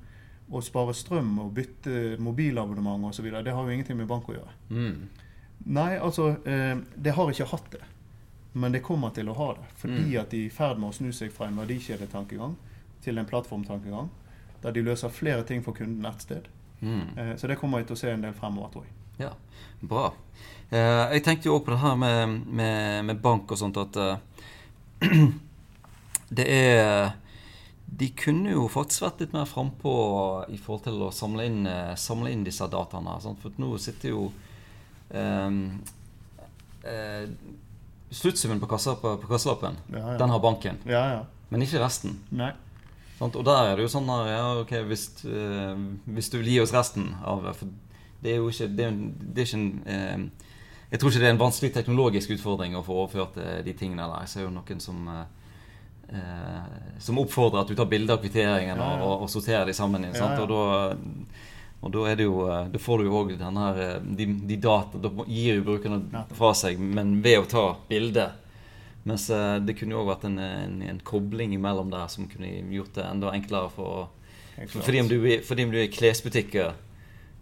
å 0.52 0.62
spare 0.64 0.94
strøm 0.94 1.40
og 1.40 1.54
bytte 1.54 2.18
mobilabonnement 2.20 3.06
osv., 3.10 3.24
det 3.44 3.54
har 3.54 3.64
jo 3.64 3.70
ingenting 3.70 3.98
med 3.98 4.08
bank 4.08 4.28
å 4.30 4.34
gjøre. 4.36 4.54
Mm. 4.70 5.08
Nei, 5.66 5.98
altså 6.00 6.30
eh, 6.46 6.78
Det 6.96 7.12
har 7.16 7.32
ikke 7.32 7.46
hatt 7.52 7.72
det. 7.72 7.82
Men 8.54 8.72
det 8.72 8.82
kommer 8.84 9.10
til 9.14 9.28
å 9.30 9.34
ha 9.38 9.54
det. 9.54 9.66
Fordi 9.76 10.02
Mm. 10.16 10.20
at 10.22 10.30
de 10.32 10.38
er 10.44 10.46
i 10.48 10.50
ferd 10.50 10.80
med 10.80 10.90
å 10.90 10.94
snu 10.94 11.12
seg 11.14 11.32
fra 11.32 11.48
en 11.48 11.58
verdikjedetankegang 11.60 12.56
til 13.04 13.18
en 13.18 13.26
plattformtankegang. 13.26 14.10
Der 14.64 14.72
de 14.72 14.82
løser 14.82 15.10
flere 15.10 15.44
ting 15.44 15.62
for 15.64 15.72
kunden 15.74 16.06
ett 16.06 16.22
sted. 16.22 16.48
Mm. 16.82 17.18
Eh, 17.18 17.36
så 17.38 17.48
det 17.48 17.58
kommer 17.60 17.78
vi 17.80 17.86
til 17.86 17.96
å 17.96 18.00
se 18.00 18.10
en 18.12 18.22
del 18.22 18.34
fremover, 18.34 18.70
tror 18.74 18.84
jeg. 18.86 18.94
Ja, 19.20 19.32
bra. 19.82 20.12
Eh, 20.70 21.04
jeg 21.16 21.24
tenkte 21.26 21.50
jo 21.50 21.58
òg 21.58 21.66
på 21.66 21.74
det 21.74 21.82
her 21.82 21.96
med, 22.00 22.38
med, 22.46 23.06
med 23.08 23.22
bank 23.24 23.52
og 23.54 23.60
sånt 23.62 23.78
at 23.80 23.98
eh, 24.04 25.08
det 26.38 26.46
er 26.52 27.14
De 27.88 28.10
kunne 28.20 28.52
jo 28.52 28.66
faktisk 28.68 29.06
vært 29.06 29.22
litt 29.24 29.36
mer 29.38 29.48
frampå 29.48 29.94
i 30.52 30.58
forhold 30.60 30.84
til 30.90 31.06
å 31.06 31.12
samle 31.16 31.46
inn, 31.48 31.62
eh, 31.72 31.94
samle 31.96 32.34
inn 32.34 32.44
disse 32.44 32.68
dataene. 32.68 33.16
Sant? 33.24 33.40
For 33.42 33.56
nå 33.64 33.78
sitter 33.80 34.12
jo 34.12 34.26
eh, 35.16 35.56
eh, 36.84 37.24
Sluttsummen 38.12 38.60
på, 38.60 38.68
kassa, 38.72 38.94
på, 39.00 39.18
på 39.20 39.28
kasselappen, 39.28 39.76
Ja, 39.92 40.14
ja. 40.14 40.18
den 40.20 40.32
har 40.32 40.40
banken. 40.40 40.78
Ja, 40.88 41.02
ja. 41.12 41.24
Men 41.52 41.64
ikke 41.64 41.82
resten. 41.84 42.20
Nei. 42.32 42.54
Og 43.20 43.42
der 43.44 43.72
er 43.72 43.76
det 43.80 43.84
jo 43.88 43.90
sånn 43.92 44.08
at, 44.14 44.28
ja, 44.30 44.44
ok, 44.62 44.72
hvis, 44.92 45.08
eh, 45.26 45.80
hvis 46.16 46.30
du 46.32 46.38
vil 46.38 46.52
gi 46.54 46.60
oss 46.62 46.74
resten 46.76 47.10
av 47.26 47.48
For 47.58 47.72
det 48.24 48.34
er 48.34 48.38
jo 48.42 48.50
ikke 48.50 48.68
Det 48.68 48.86
er, 48.86 49.00
det 49.20 49.42
er 49.42 49.48
ikke 49.48 49.60
en 49.60 49.72
eh, 49.86 50.46
Jeg 50.92 51.00
tror 51.00 51.12
ikke 51.12 51.24
det 51.24 51.28
er 51.28 51.36
en 51.36 51.42
vanskelig 51.42 51.74
teknologisk 51.76 52.32
utfordring 52.38 52.78
å 52.78 52.86
få 52.86 53.02
overført 53.04 53.38
eh, 53.42 53.60
de 53.66 53.74
tingene 53.78 54.06
der. 54.06 54.24
Jeg 54.26 54.34
ser 54.34 54.48
jo 54.48 54.54
noen 54.56 54.82
som 54.84 55.10
eh, 55.14 55.26
eh, 56.16 56.80
Som 57.04 57.22
oppfordrer 57.24 57.62
at 57.64 57.70
du 57.70 57.76
tar 57.78 57.90
bilde 57.92 58.16
av 58.16 58.24
kvitteringene 58.24 58.80
Ja, 58.80 58.96
ja. 58.98 59.04
og, 59.04 59.28
og 59.28 59.32
sorterer 59.34 59.70
de 59.70 59.78
sammen 59.78 60.08
igjen. 60.08 60.18
Ja. 60.22 60.34
Og 60.42 60.50
da 60.54 61.04
og 61.78 61.92
da, 61.94 62.16
det 62.18 62.26
jo, 62.26 62.40
eh, 62.50 62.72
da 62.74 62.80
får 62.82 63.00
du 63.00 63.06
jo 63.06 63.20
òg 63.20 63.36
den 63.38 63.62
her 63.62 64.02
De, 64.02 64.26
de 64.50 64.58
data 64.58 64.98
Da 64.98 65.14
gir 65.30 65.60
jo 65.60 65.68
brukerne 65.68 66.26
fra 66.34 66.54
seg, 66.58 66.82
men 66.82 67.20
ved 67.22 67.44
å 67.44 67.50
ta 67.52 67.66
bilde. 67.90 68.32
Mens 69.08 69.30
det 69.64 69.78
kunne 69.80 69.94
jo 69.94 70.02
òg 70.02 70.10
vært 70.10 70.26
en, 70.28 70.40
en, 70.42 70.80
en 70.84 70.98
kobling 71.06 71.54
imellom 71.56 71.94
der 71.94 72.10
som 72.12 72.26
kunne 72.28 72.50
gjort 72.74 72.98
det 72.98 73.06
enda 73.08 73.30
enklere 73.38 73.70
for 73.72 74.10
for, 74.66 74.82
fordi, 74.82 75.02
om 75.02 75.08
du, 75.08 75.42
fordi 75.46 75.64
om 75.64 75.72
du 75.72 75.78
er 75.78 75.86
i 75.86 75.94
klesbutikker, 75.94 76.74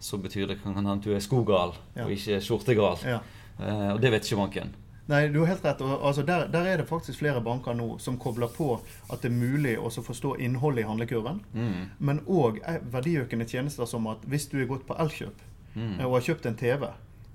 så 0.00 0.18
betyr 0.18 0.46
det 0.48 0.58
kan 0.62 0.74
hende 0.74 0.90
du 1.04 1.12
er 1.14 1.20
skogal 1.20 1.72
Ja. 1.96 2.04
og 2.04 2.10
ikke 2.12 2.40
skjortegal. 2.40 2.98
Ja. 3.04 3.20
Eh, 3.60 3.92
og 3.94 4.00
det 4.00 4.10
vet 4.12 4.24
ikke 4.26 4.36
banken. 4.42 4.74
Nei, 5.08 5.28
du 5.28 5.38
har 5.44 5.46
helt 5.54 5.64
rett. 5.64 5.80
Altså, 6.02 6.22
der, 6.26 6.48
der 6.50 6.66
er 6.66 6.76
det 6.78 6.88
faktisk 6.88 7.18
flere 7.20 7.40
banker 7.40 7.74
nå 7.74 7.98
som 8.02 8.16
kobler 8.18 8.48
på 8.48 8.80
at 9.12 9.22
det 9.22 9.30
er 9.30 9.36
mulig 9.36 9.76
å 9.78 9.88
forstå 10.02 10.34
innholdet 10.42 10.82
i 10.84 10.88
handlekurven. 10.88 11.40
Mm. 11.54 11.84
Men 12.00 12.20
òg 12.26 12.58
verdiøkende 12.90 13.46
tjenester 13.46 13.86
som 13.86 14.06
at 14.10 14.18
hvis 14.26 14.48
du 14.50 14.58
er 14.60 14.66
gått 14.66 14.86
på 14.86 14.96
Elkjøp 14.98 15.44
Mm. 15.76 16.00
eh, 16.00 16.06
og 16.06 16.12
har 16.14 16.20
kjøpt 16.34 16.46
en 16.46 16.56
TV, 16.56 16.86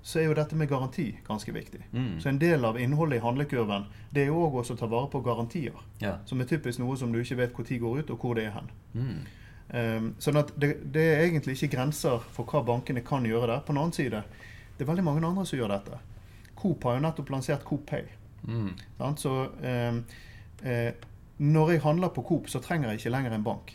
så 0.02 0.18
er 0.18 0.24
jo 0.24 0.34
dette 0.34 0.56
med 0.56 0.68
garanti 0.68 1.14
ganske 1.28 1.52
viktig. 1.54 1.80
Mm. 1.92 2.20
Så 2.20 2.28
en 2.28 2.38
del 2.38 2.64
av 2.64 2.76
innholdet 2.76 3.20
i 3.20 3.22
handlekurven 3.24 3.84
det 4.12 4.22
er 4.24 4.26
jo 4.26 4.40
òg 4.50 4.56
å 4.60 4.76
ta 4.78 4.86
vare 4.86 5.06
på 5.10 5.22
garantier. 5.24 5.72
Ja. 6.00 6.16
Som 6.26 6.40
er 6.40 6.44
typisk 6.44 6.78
noe 6.80 6.96
som 6.96 7.12
du 7.12 7.20
ikke 7.20 7.36
vet 7.36 7.52
når 7.56 7.78
går 7.80 7.98
ut, 8.00 8.10
og 8.10 8.18
hvor 8.18 8.34
det 8.34 8.44
er 8.46 8.50
hen. 8.50 8.70
Mm. 8.94 9.26
Um, 9.72 10.10
sånn 10.20 10.36
at 10.36 10.50
det, 10.60 10.74
det 10.92 11.04
er 11.14 11.22
egentlig 11.24 11.54
ikke 11.56 11.76
grenser 11.78 12.24
for 12.34 12.44
hva 12.44 12.60
bankene 12.66 13.00
kan 13.06 13.24
gjøre 13.24 13.48
der. 13.48 13.62
På 13.64 13.72
den 13.72 13.80
annen 13.80 13.96
side, 13.96 14.22
det 14.76 14.84
er 14.84 14.90
veldig 14.90 15.04
mange 15.06 15.24
andre 15.24 15.46
som 15.48 15.58
gjør 15.58 15.72
dette. 15.72 16.00
Coop 16.60 16.84
har 16.84 16.98
jo 16.98 17.04
nettopp 17.06 17.32
lansert 17.32 17.64
Coop 17.64 17.86
Pay. 17.88 18.04
Mm. 18.44 18.74
Så 19.16 19.32
um, 19.48 20.02
eh, 20.62 20.92
når 21.42 21.70
jeg 21.72 21.82
handler 21.86 22.12
på 22.14 22.22
Coop, 22.28 22.50
så 22.52 22.60
trenger 22.62 22.90
jeg 22.92 23.00
ikke 23.00 23.14
lenger 23.16 23.36
en 23.36 23.46
bank. 23.46 23.72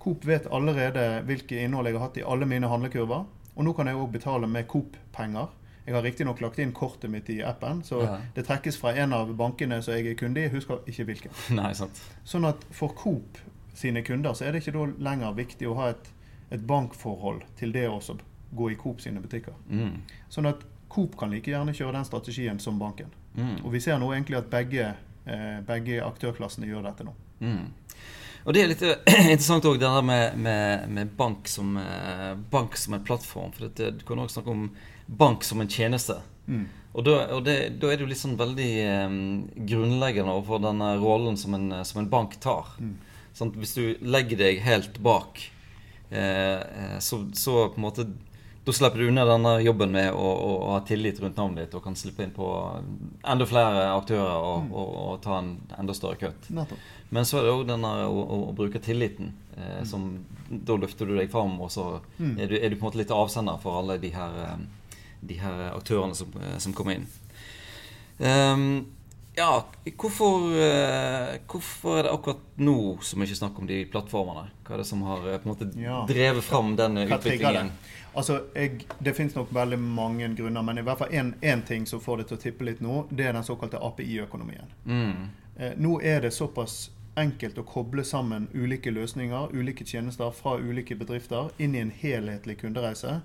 Coop 0.00 0.24
vet 0.28 0.46
allerede 0.52 1.22
hvilke 1.28 1.58
innhold 1.64 1.88
jeg 1.88 1.96
har 1.98 2.06
hatt 2.06 2.20
i 2.20 2.26
alle 2.26 2.46
mine 2.48 2.68
handlekurver. 2.70 3.24
Og 3.56 3.66
nå 3.66 3.72
kan 3.76 3.88
jeg 3.90 3.98
òg 3.98 4.12
betale 4.14 4.48
med 4.48 4.68
Coop-penger. 4.70 5.48
Jeg 5.86 5.96
har 5.96 6.04
riktignok 6.04 6.40
lagt 6.44 6.60
inn 6.62 6.72
kortet 6.76 7.10
mitt 7.10 7.28
i 7.32 7.40
appen, 7.42 7.80
så 7.82 8.02
Ja. 8.04 8.18
det 8.36 8.44
trekkes 8.46 8.76
fra 8.78 8.92
en 8.94 9.12
av 9.12 9.32
bankene 9.36 9.82
som 9.82 9.94
jeg 9.94 10.06
er 10.06 10.14
kunde 10.14 10.44
i. 10.44 10.48
Husker 10.48 10.84
ikke 10.86 11.04
hvilken. 11.08 11.32
Nei, 11.58 11.72
sant. 11.74 12.00
Sånn 12.24 12.46
at 12.48 12.62
for 12.70 12.94
Coop 12.94 13.40
sine 13.74 14.02
kunder 14.06 14.34
så 14.34 14.46
er 14.46 14.52
det 14.52 14.62
ikke 14.64 14.76
da 14.76 14.86
lenger 15.10 15.36
viktig 15.38 15.68
å 15.70 15.76
ha 15.78 15.90
et, 15.94 16.10
et 16.50 16.62
bankforhold 16.66 17.44
til 17.60 17.72
det 17.76 17.86
å 17.88 18.00
gå 18.50 18.70
i 18.70 18.76
Coop 18.78 19.00
sine 19.00 19.22
butikker. 19.22 19.54
Mm. 19.70 20.00
Sånn 20.28 20.50
at 20.50 20.64
Coop 20.90 21.14
kan 21.18 21.30
like 21.30 21.50
gjerne 21.50 21.74
kjøre 21.76 21.94
den 21.98 22.08
strategien 22.08 22.58
som 22.58 22.78
banken. 22.80 23.12
Mm. 23.36 23.60
Og 23.62 23.70
vi 23.74 23.82
ser 23.82 24.00
nå 24.02 24.10
egentlig 24.12 24.40
at 24.40 24.50
begge, 24.50 24.88
eh, 25.24 25.60
begge 25.66 26.00
aktørklassene 26.02 26.66
gjør 26.66 26.88
dette 26.88 27.06
nå. 27.06 27.14
Mm. 27.40 27.68
Og 28.44 28.56
det 28.56 28.62
er 28.62 28.70
litt 28.72 28.82
eh, 28.86 28.98
interessant 29.34 29.68
òg, 29.68 29.78
det 29.78 29.86
der 29.86 30.06
med, 30.06 30.36
med, 30.40 30.88
med 30.90 31.14
bank, 31.16 31.48
som, 31.50 31.76
eh, 31.78 32.32
bank 32.52 32.76
som 32.80 32.96
en 32.96 33.06
plattform. 33.06 33.54
For 33.54 33.68
dette, 33.68 33.92
du 34.00 34.04
kan 34.08 34.22
òg 34.22 34.32
snakke 34.32 34.54
om 34.54 34.68
bank 35.06 35.46
som 35.46 35.62
en 35.62 35.70
tjeneste. 35.70 36.18
Mm. 36.46 36.66
Og, 36.90 37.04
da, 37.06 37.16
og 37.36 37.44
det, 37.46 37.56
da 37.78 37.90
er 37.90 37.98
det 37.98 38.06
jo 38.06 38.10
litt 38.10 38.22
sånn 38.22 38.38
veldig 38.40 38.70
eh, 38.82 39.14
grunnleggende 39.70 40.34
overfor 40.34 40.64
denne 40.66 40.94
rollen 41.02 41.38
som 41.38 41.54
en, 41.58 41.70
som 41.86 42.02
en 42.02 42.10
bank 42.10 42.38
tar. 42.42 42.74
Mm. 42.80 42.96
At 43.34 43.56
hvis 43.56 43.76
du 43.76 43.84
legger 44.02 44.40
deg 44.40 44.60
helt 44.64 44.98
bak 45.04 45.38
eh, 46.10 46.98
så, 47.00 47.22
så 47.36 47.68
på 47.70 47.80
en 47.80 47.86
måte 47.86 48.08
da 48.64 48.72
slipper 48.72 48.98
du 48.98 49.08
unna 49.08 49.24
denne 49.24 49.54
jobben 49.64 49.92
med 49.92 50.12
å, 50.12 50.20
å, 50.20 50.50
å, 50.54 50.66
ha 50.74 50.80
tillit 50.84 51.20
rundt 51.22 51.38
navnet 51.40 51.64
ditt 51.64 51.76
og 51.78 51.84
kan 51.86 51.96
slippe 51.96 52.26
inn 52.26 52.34
på 52.36 52.46
enda 53.24 53.46
flere 53.48 53.86
aktører 53.94 54.36
og, 54.36 54.66
mm. 54.66 54.74
og, 54.76 54.90
og 55.00 55.14
ta 55.24 55.38
en 55.40 55.54
enda 55.80 55.96
større 55.96 56.20
kutt. 56.20 56.50
Men 57.08 57.26
så 57.26 57.40
er 57.40 57.48
det 57.48 57.54
òg 57.54 57.64
denne 57.70 57.94
å, 58.04 58.20
å, 58.36 58.38
bruke 58.56 58.82
tilliten. 58.84 59.32
Eh, 59.56 59.80
mm. 59.80 59.88
som 59.88 60.04
Da 60.50 60.76
løfter 60.76 61.08
du 61.08 61.16
deg 61.16 61.32
fram, 61.32 61.56
og 61.62 61.72
så 61.72 61.86
mm. 62.18 62.36
er, 62.36 62.52
du, 62.52 62.54
er, 62.60 62.68
du, 62.68 62.76
på 62.76 62.84
en 62.84 62.90
måte 62.90 63.00
litt 63.00 63.16
avsender 63.16 63.58
for 63.62 63.80
alle 63.80 63.96
de 64.02 64.12
her, 64.12 64.38
eh, 64.44 64.94
de 65.32 65.40
her 65.40 65.64
aktørene 65.72 66.18
som, 66.18 66.36
eh, 66.38 66.56
som 66.60 66.76
kommer 66.76 67.00
inn. 67.00 67.08
Um, 68.20 68.64
ja, 69.38 69.64
hvorfor, 69.96 70.46
uh, 70.50 71.36
hvorfor, 71.46 71.98
er 71.98 72.06
det 72.06 72.12
akkurat 72.12 72.60
nå 72.60 72.98
som 73.06 73.22
ikke 73.22 73.38
snakk 73.38 73.58
om 73.62 73.68
de 73.70 73.84
plattformene? 73.92 74.50
Hva 74.66 74.76
er 74.76 74.82
det 74.82 74.88
som 74.88 75.02
har 75.06 75.22
på 75.22 75.38
en 75.38 75.50
måte 75.52 75.70
ja. 75.78 76.02
drevet 76.08 76.44
fram 76.44 76.74
den 76.78 76.98
utviklingen? 77.06 77.72
Altså, 78.12 78.40
jeg, 78.54 78.86
Det 78.98 79.14
finnes 79.14 79.34
nok 79.34 79.52
veldig 79.54 79.78
mange 79.78 80.28
grunner, 80.34 80.62
men 80.62 80.78
i 80.78 80.82
hvert 80.86 80.98
fall 80.98 81.12
én 81.14 81.62
ting 81.66 81.86
som 81.86 82.00
får 82.02 82.22
det 82.22 82.30
til 82.30 82.38
å 82.38 82.42
tippe 82.42 82.66
litt 82.66 82.80
nå, 82.82 83.04
det 83.10 83.28
er 83.30 83.36
den 83.38 83.46
såkalte 83.46 83.78
API-økonomien. 83.78 84.72
Mm. 84.84 85.28
Eh, 85.56 85.76
nå 85.76 86.00
er 86.02 86.20
det 86.24 86.32
såpass 86.34 86.90
enkelt 87.20 87.58
å 87.58 87.66
koble 87.66 88.04
sammen 88.06 88.48
ulike 88.54 88.90
løsninger, 88.90 89.52
ulike 89.52 89.84
tjenester 89.86 90.30
fra 90.34 90.56
ulike 90.58 90.96
bedrifter 90.96 91.50
inn 91.58 91.74
i 91.74 91.82
en 91.84 91.92
helhetlig 91.94 92.58
kundereise. 92.62 93.20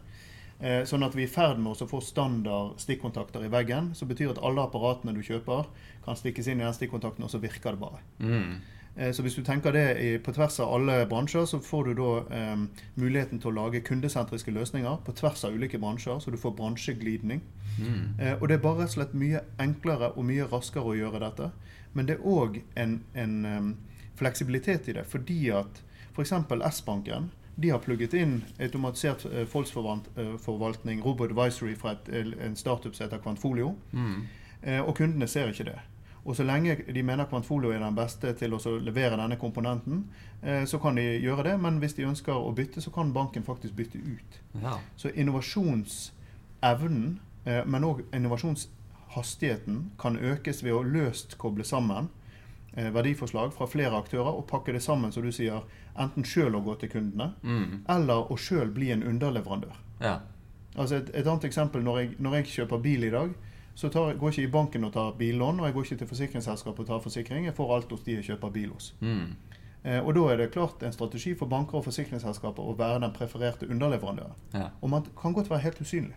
Eh, 0.59 0.85
sånn 0.87 1.03
at 1.03 1.15
vi 1.17 1.25
er 1.25 1.27
i 1.27 1.31
ferd 1.31 1.59
med 1.59 1.81
å 1.83 1.87
få 1.89 1.99
standard 2.03 2.79
stikkontakter 2.79 3.43
i 3.43 3.51
veggen. 3.51 3.91
Som 3.95 4.07
betyr 4.11 4.31
at 4.31 4.39
alle 4.45 4.63
apparatene 4.63 5.15
du 5.15 5.23
kjøper, 5.25 5.67
kan 6.05 6.15
stikkes 6.15 6.47
inn 6.47 6.61
i 6.61 6.65
den 6.65 6.77
stikkontakten, 6.77 7.25
og 7.27 7.33
så 7.33 7.41
virker 7.43 7.75
det 7.75 7.81
bare. 7.81 7.99
Mm. 8.19 8.55
Eh, 8.95 9.11
så 9.11 9.23
hvis 9.25 9.35
du 9.35 9.43
tenker 9.43 9.75
det 9.75 10.21
på 10.23 10.31
tvers 10.31 10.59
av 10.63 10.71
alle 10.77 11.01
bransjer, 11.11 11.45
så 11.45 11.59
får 11.59 11.89
du 11.89 11.93
da 11.99 12.11
eh, 12.37 12.55
muligheten 12.95 13.41
til 13.43 13.51
å 13.51 13.57
lage 13.57 13.83
kundesentriske 13.83 14.53
løsninger 14.55 15.01
på 15.05 15.15
tvers 15.19 15.43
av 15.43 15.55
ulike 15.55 15.79
bransjer, 15.81 16.21
så 16.23 16.31
du 16.31 16.39
får 16.39 16.55
bransjeglidning. 16.55 17.43
Mm. 17.75 18.19
Eh, 18.19 18.35
og 18.39 18.47
det 18.47 18.57
er 18.57 18.63
bare 18.63 18.83
rett 18.83 18.93
og 18.93 18.99
slett 18.99 19.17
mye 19.17 19.43
enklere 19.59 20.13
og 20.15 20.27
mye 20.29 20.47
raskere 20.51 20.93
å 20.93 20.95
gjøre 20.95 21.23
dette. 21.25 21.51
Men 21.95 22.07
det 22.07 22.17
er 22.17 22.27
òg 22.27 22.61
en, 22.79 23.01
en 23.15 23.35
um, 23.45 23.67
fleksibilitet 24.19 24.87
i 24.91 24.95
det, 24.95 25.03
fordi 25.07 25.49
at 25.55 25.81
f.eks. 26.15 26.31
S-banken 26.71 27.29
de 27.55 27.71
har 27.71 27.79
plugget 27.79 28.13
inn 28.13 28.41
automatisert 28.59 29.25
uh, 29.25 29.43
fondsforvaltning, 29.47 31.03
Robo 31.05 31.27
Advisory, 31.27 31.75
fra 31.79 31.95
et, 31.95 32.09
en 32.41 32.55
startup 32.55 32.95
som 32.95 33.05
heter 33.05 33.23
Kvantfolio. 33.23 33.75
Mm. 33.91 34.25
Og 34.87 34.95
kundene 34.97 35.27
ser 35.29 35.51
ikke 35.51 35.67
det. 35.67 35.75
Og 36.25 36.35
så 36.35 36.43
lenge 36.43 36.75
de 36.93 37.03
mener 37.03 37.25
Kvantfolio 37.25 37.69
er 37.69 37.79
den 37.83 37.95
beste 37.95 38.33
til 38.33 38.53
å 38.57 38.59
levere 38.81 39.17
denne 39.19 39.37
komponenten, 39.37 40.07
eh, 40.41 40.65
så 40.65 40.79
kan 40.81 40.95
de 40.97 41.03
gjøre 41.21 41.43
det. 41.43 41.59
Men 41.61 41.77
hvis 41.79 41.93
de 41.93 42.07
ønsker 42.09 42.33
å 42.33 42.53
bytte, 42.55 42.81
så 42.81 42.91
kan 42.91 43.13
banken 43.13 43.43
faktisk 43.45 43.75
bytte 43.77 43.97
ut. 43.97 44.39
Ja. 44.61 44.79
Så 44.97 45.09
innovasjonsevnen, 45.13 47.19
eh, 47.45 47.65
men 47.65 47.83
òg 47.83 48.01
innovasjonshastigheten, 48.13 49.91
kan 49.99 50.17
økes 50.17 50.63
ved 50.63 50.73
å 50.73 50.83
løst 50.83 51.37
koble 51.37 51.63
sammen 51.63 52.05
eh, 52.05 52.09
verdiforslag 52.75 53.53
fra 53.55 53.67
flere 53.71 53.95
aktører 53.95 54.35
og 54.35 54.47
pakke 54.49 54.73
det 54.75 54.81
sammen, 54.83 55.11
som 55.11 55.23
du 55.23 55.31
sier, 55.31 55.63
enten 55.95 56.25
sjøl 56.27 56.57
å 56.57 56.63
gå 56.65 56.75
til 56.81 56.91
kundene, 56.91 57.29
mm. 57.41 57.85
eller 57.95 58.31
å 58.31 58.37
sjøl 58.37 58.73
bli 58.75 58.89
en 58.91 59.05
underleverandør. 59.07 59.77
Ja. 60.03 60.17
Altså 60.75 60.99
et, 60.99 61.11
et, 61.15 61.27
annet 61.27 61.47
eksempel 61.47 61.83
når 61.85 61.99
jeg, 62.01 62.15
når 62.19 62.39
jeg 62.39 62.49
kjøper 62.57 62.81
bil 62.83 63.07
i 63.07 63.13
dag 63.13 63.31
så 63.75 63.89
tar, 63.91 64.13
går 64.15 64.31
jeg 64.31 64.39
ikke 64.39 64.47
i 64.47 64.51
banken 64.51 64.87
og 64.87 64.93
tar 64.95 65.15
billån, 65.19 65.59
og 65.59 65.67
jeg 65.67 65.75
går 65.75 65.87
ikke 65.87 65.97
til 65.99 66.07
forsikringsselskapet 66.07 66.85
og 66.85 66.87
tar 66.87 67.01
forsikring. 67.03 67.47
Jeg 67.49 67.55
får 67.57 67.73
alt 67.75 67.89
hos 67.91 68.05
de 68.05 68.13
jeg 68.15 68.27
kjøper 68.29 68.53
bil 68.55 68.69
hos. 68.71 68.93
Mm. 69.03 69.33
Eh, 69.83 69.99
og 69.99 70.13
da 70.15 70.21
er 70.31 70.39
det 70.39 70.53
klart 70.53 70.83
en 70.83 70.95
strategi 70.95 71.33
for 71.35 71.51
banker 71.51 71.81
og 71.81 71.83
forsikringsselskaper 71.89 72.63
å 72.63 72.75
være 72.79 73.01
den 73.03 73.11
prefererte 73.15 73.67
underleverandøren. 73.67 74.37
Ja. 74.55 74.69
Og 74.79 74.93
man 74.93 75.03
kan 75.19 75.35
godt 75.35 75.51
være 75.51 75.65
helt 75.67 75.81
usynlig. 75.83 76.15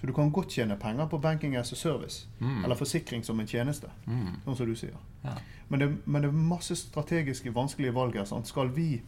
Så 0.00 0.06
du 0.06 0.12
kan 0.12 0.30
godt 0.32 0.52
tjene 0.52 0.76
penger 0.76 1.06
på 1.06 1.18
banking 1.18 1.56
as 1.56 1.72
a 1.72 1.76
service, 1.76 2.26
mm. 2.38 2.64
eller 2.64 2.76
forsikring 2.76 3.24
som 3.24 3.40
en 3.40 3.46
tjeneste. 3.48 3.88
Mm. 4.06 4.40
Sånn 4.44 4.56
som 4.56 4.68
du 4.68 4.74
sier. 4.76 4.96
Ja. 5.22 5.36
Men, 5.68 5.80
det, 5.80 5.88
men, 6.04 6.22
det, 6.22 6.28
er 6.28 6.48
masse 6.50 6.76
strategiske, 6.76 7.52
vanskelige 7.56 7.94
valg 7.96 8.18
her. 8.18 8.28
Skal 8.44 8.72
vi, 8.76 9.00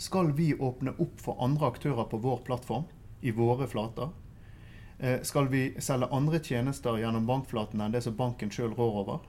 skal 0.00 0.32
vi 0.38 0.54
åpne 0.54 0.96
opp 1.02 1.20
for 1.20 1.42
andre 1.44 1.68
aktører 1.68 2.08
på 2.08 2.20
vår 2.24 2.40
plattform, 2.48 2.88
i 3.20 3.34
våre 3.36 3.68
flater? 3.68 4.14
Eh, 4.98 5.20
skal 5.22 5.48
vi 5.52 5.74
selge 5.78 6.08
andre 6.10 6.40
tjenester 6.40 6.96
gjennom 6.96 7.26
bankflaten 7.28 7.80
enn 7.84 7.92
det 7.92 8.00
som 8.06 8.16
banken 8.16 8.52
sjøl 8.52 8.72
rår 8.78 9.02
over? 9.02 9.20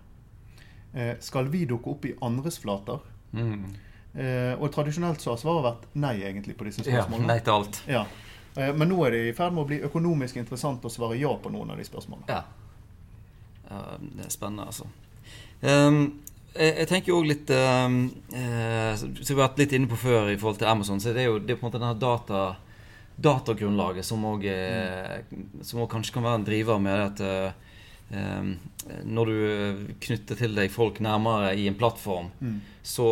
Eh, 0.93 1.17
skal 1.19 1.51
vi 1.51 1.65
dukke 1.67 1.91
opp 1.91 2.07
i 2.07 2.15
andres 2.23 2.61
flater? 2.63 3.03
Mm. 3.35 3.67
Eh, 4.15 4.53
og 4.55 4.71
tradisjonelt 4.73 5.21
så 5.21 5.33
har 5.33 5.41
svaret 5.41 5.65
vært 5.67 5.83
nei 5.99 6.15
egentlig 6.23 6.55
på 6.57 6.69
disse 6.69 6.85
spørsmålene. 6.85 7.27
Ja, 7.27 7.33
nei 7.33 7.43
til 7.43 7.57
alt. 7.57 7.81
Ja. 7.91 8.05
Men 8.57 8.89
nå 8.89 8.95
er 9.05 9.13
det 9.13 9.19
i 9.29 9.33
ferd 9.37 9.53
med 9.53 9.65
å 9.65 9.69
bli 9.69 9.77
økonomisk 9.85 10.39
interessant 10.41 10.85
å 10.85 10.89
svare 10.89 11.19
ja 11.19 11.29
på 11.37 11.51
noen 11.53 11.75
av 11.75 11.77
de 11.77 11.85
spørsmålene. 11.85 12.25
Ja. 12.31 12.41
det 13.99 14.25
er 14.25 14.31
spennende, 14.33 14.65
altså. 14.71 14.87
Um, 15.61 15.99
jeg, 16.57 16.87
tenker 16.89 17.11
jo 17.11 17.19
òg 17.19 17.27
litt 17.29 17.51
um, 17.53 17.95
uh, 18.33 18.93
Som 18.97 19.11
vi 19.19 19.35
har 19.35 19.43
vært 19.43 19.61
litt 19.61 19.73
inne 19.77 19.89
på 19.89 19.97
før 19.99 20.31
i 20.31 20.37
forhold 20.39 20.61
til 20.61 20.69
Amazon, 20.71 21.01
så 21.01 21.13
det 21.13 21.25
er 21.25 21.29
jo 21.31 21.37
det 21.41 21.53
er 21.53 21.59
på 21.59 21.65
en 21.65 21.69
måte 21.69 21.81
denne 21.81 21.99
data 22.01 22.41
datagrunnlaget 23.17 24.05
som 24.05 24.25
òg 24.29 24.43
kanskje 25.89 26.13
kan 26.13 26.25
være 26.25 26.37
en 26.37 26.45
driver 26.45 26.81
med 26.81 26.99
at 27.01 27.23
um, 27.25 27.66
når 29.03 29.25
du 29.27 29.87
knytter 29.99 30.39
til 30.39 30.53
deg 30.55 30.71
folk 30.71 31.01
nærmere 31.03 31.51
i 31.59 31.65
en 31.67 31.75
plattform, 31.75 32.29
mm. 32.39 32.55
så 32.87 33.07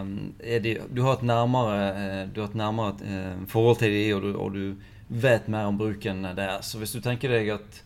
um, 0.00 0.14
er 0.40 0.62
de 0.64 0.78
Du 0.88 1.02
har 1.04 1.18
et 1.18 1.26
nærmere, 1.28 2.26
du 2.32 2.40
har 2.40 2.48
et 2.48 2.56
nærmere 2.56 2.94
uh, 3.04 3.44
forhold 3.48 3.82
til 3.82 3.92
dem, 3.92 4.16
og, 4.16 4.40
og, 4.40 4.54
du 4.54 4.74
vet 5.08 5.48
mer 5.48 5.68
om 5.68 5.76
bruken 5.76 6.22
der. 6.24 6.60
Så 6.62 6.80
hvis 6.80 6.92
du 6.96 7.00
tenker 7.04 7.28
deg 7.28 7.52
at 7.52 7.82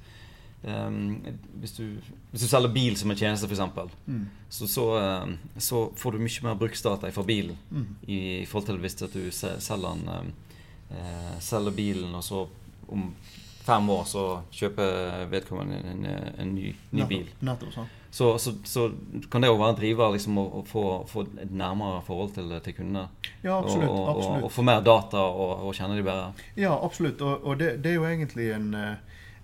um, 0.63 1.25
hvis, 1.59 1.75
du, 1.75 1.85
hvis, 2.31 2.45
du, 2.45 2.47
selger 2.47 2.71
bil 2.71 2.97
som 3.01 3.11
en 3.11 3.19
tjeneste, 3.19 3.51
f.eks., 3.51 3.91
mm. 4.07 4.25
så, 4.49 4.69
så, 4.71 4.89
så, 5.59 5.85
får 5.97 6.13
du 6.13 6.23
mye 6.23 6.47
mer 6.47 6.59
bruksdata 6.61 7.11
fra 7.11 7.27
bilen 7.27 7.59
mm. 7.71 7.87
i, 8.07 8.19
i, 8.43 8.47
forhold 8.47 8.71
til 8.71 8.83
hvis 8.85 9.01
du 9.03 9.31
selger 9.35 9.91
en 9.91 10.35
uh, 10.95 11.39
selger 11.43 11.75
bilen, 11.75 12.15
og 12.15 12.23
så 12.23 12.47
om 12.93 13.09
fem 13.65 13.91
år 13.91 14.05
så 14.09 14.25
kjøper 14.53 15.27
vedkommende 15.33 15.81
en, 15.91 16.07
en 16.39 16.55
ny, 16.55 16.75
ny 16.93 17.07
bil. 17.09 17.31
Så, 18.15 18.39
så, 18.39 18.53
så, 18.65 18.91
kan 19.31 19.43
det 19.43 19.49
jo 19.49 19.57
være 19.59 19.75
en 19.75 19.79
driver 19.81 20.13
liksom, 20.15 20.37
å, 20.39 20.45
å 20.61 20.65
få, 20.69 20.85
få, 21.11 21.25
et 21.43 21.51
nærmere 21.51 22.03
forhold 22.07 22.37
til, 22.37 22.53
til 22.63 22.77
kundene. 22.77 23.09
Ja, 23.43 23.57
absolutt, 23.57 23.89
og, 23.89 23.97
og, 23.97 24.11
absolutt. 24.13 24.37
og, 24.37 24.45
og, 24.47 24.53
få 24.55 24.67
mer 24.69 24.85
data 24.87 25.25
og, 25.25 25.73
kjenne 25.75 25.97
de 25.99 26.05
bedre. 26.07 26.47
Ja, 26.61 26.77
absolutt. 26.77 27.25
Og, 27.25 27.57
det, 27.59 27.73
det, 27.83 27.91
er 27.91 27.99
jo 27.99 28.07
egentlig 28.07 28.53
en 28.55 28.71
eh, 28.79 28.95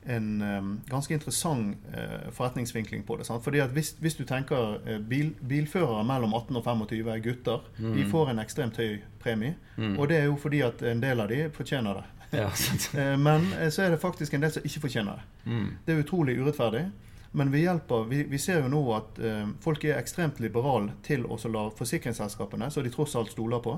en 0.03 0.43
um, 0.43 0.81
ganske 0.89 1.15
interessant 1.15 1.77
uh, 1.93 2.31
forretningsvinkling 2.33 3.03
på 3.05 3.17
det. 3.17 3.27
Sant? 3.29 3.45
Fordi 3.45 3.61
at 3.61 3.75
hvis, 3.77 3.93
hvis 4.01 4.17
du 4.17 4.25
tenker 4.25 4.79
uh, 4.81 4.97
bil, 5.09 5.35
bilførere 5.49 6.05
mellom 6.09 6.33
18 6.35 6.57
og 6.57 6.65
25 6.65 7.21
gutter, 7.25 7.67
mm. 7.79 7.93
de 7.97 8.07
får 8.09 8.31
en 8.31 8.41
ekstremt 8.41 8.81
høy 8.81 9.01
premie. 9.21 9.55
Mm. 9.77 9.99
Og 9.99 10.09
det 10.09 10.23
er 10.23 10.31
jo 10.31 10.39
fordi 10.41 10.63
at 10.65 10.83
en 10.83 11.03
del 11.03 11.21
av 11.21 11.29
de 11.29 11.43
fortjener 11.53 12.01
det. 12.01 12.07
Ja, 12.41 12.47
uh, 12.47 13.17
men 13.19 13.49
så 13.75 13.83
er 13.83 13.95
det 13.95 14.03
faktisk 14.03 14.35
en 14.37 14.45
del 14.45 14.53
som 14.55 14.67
ikke 14.67 14.85
fortjener 14.85 15.19
det. 15.19 15.51
Mm. 15.51 15.71
Det 15.87 15.95
er 15.95 16.03
utrolig 16.05 16.37
urettferdig. 16.39 16.85
Men 17.33 17.51
vi, 17.51 17.65
hjelper, 17.65 18.05
vi, 18.11 18.25
vi 18.27 18.39
ser 18.43 18.61
jo 18.65 18.69
nå 18.71 18.79
at 18.97 19.19
folk 19.63 19.85
er 19.87 20.01
ekstremt 20.01 20.41
liberale 20.43 20.97
til 21.07 21.23
å 21.31 21.37
la 21.47 21.69
forsikringsselskapene, 21.79 22.67
som 22.75 22.83
de 22.83 22.91
tross 22.91 23.15
alt 23.15 23.31
stoler 23.31 23.63
på, 23.63 23.77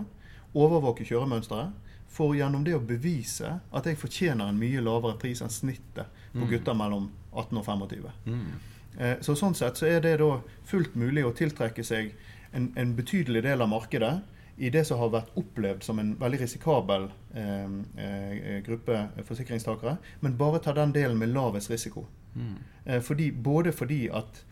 overvåke 0.57 1.05
kjøremønsteret 1.05 1.93
for 2.13 2.37
gjennom 2.37 2.65
det 2.65 2.75
å 2.77 2.83
bevise 2.85 3.55
at 3.73 3.89
jeg 3.89 4.01
fortjener 4.01 4.51
en 4.51 4.61
mye 4.61 4.83
lavere 4.85 5.17
pris 5.21 5.41
enn 5.45 5.53
snittet 5.53 6.11
på 6.35 6.45
mm. 6.45 6.51
gutter 6.51 6.77
mellom 6.77 7.09
18 7.33 7.61
og 7.61 7.65
25. 7.65 8.11
Mm. 8.27 8.51
Eh, 8.99 9.15
så 9.25 9.37
Sånn 9.39 9.57
sett 9.57 9.81
så 9.81 9.89
er 9.89 10.03
det 10.05 10.19
da 10.21 10.35
fullt 10.69 10.99
mulig 10.99 11.25
å 11.25 11.33
tiltrekke 11.37 11.85
seg 11.87 12.13
en, 12.53 12.69
en, 12.77 12.93
betydelig 12.99 13.45
del 13.47 13.65
av 13.65 13.71
markedet 13.73 14.13
i 14.57 14.71
det 14.71 14.85
som 14.85 15.01
har 15.01 15.11
vært 15.13 15.33
opplevd 15.39 15.85
som 15.85 15.99
en 15.99 16.15
veldig 16.21 16.41
risikabel 16.43 17.09
eh, 17.35 17.77
eh, 18.05 18.59
gruppe 18.67 19.09
forsikringstakere, 19.25 19.97
men 20.21 20.37
bare 20.39 20.61
ta 20.63 20.75
den 20.77 20.93
delen 20.93 21.19
med 21.19 21.33
lavest 21.33 21.71
risiko. 21.71 22.07
Mm. 22.35 22.57
Eh, 22.85 23.01
fordi, 23.01 23.31
både 23.33 23.73
fordi 23.73 24.07
at 24.13 24.45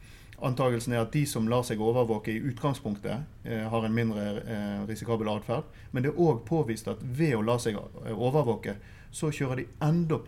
Antagelsen 0.43 0.93
er 0.93 1.03
at 1.03 1.13
de 1.13 1.27
som 1.29 1.49
lar 1.49 1.65
seg 1.69 1.81
overvåke 1.85 2.33
i 2.33 2.41
utgangspunktet, 2.49 3.27
eh, 3.45 3.67
har 3.69 3.85
en 3.85 3.95
mindre 3.95 4.25
eh, 4.41 4.87
risikabel 4.89 5.29
atferd. 5.29 5.69
Men 5.93 6.05
det 6.05 6.15
er 6.15 6.23
òg 6.23 6.45
påvist 6.49 6.89
at 6.89 7.03
ved 7.05 7.35
å 7.37 7.43
la 7.45 7.59
seg 7.61 7.77
eh, 7.77 8.15
overvåke, 8.15 8.79
så 9.13 9.29
kjører 9.35 9.61
de 9.61 9.67
enda 9.85 10.21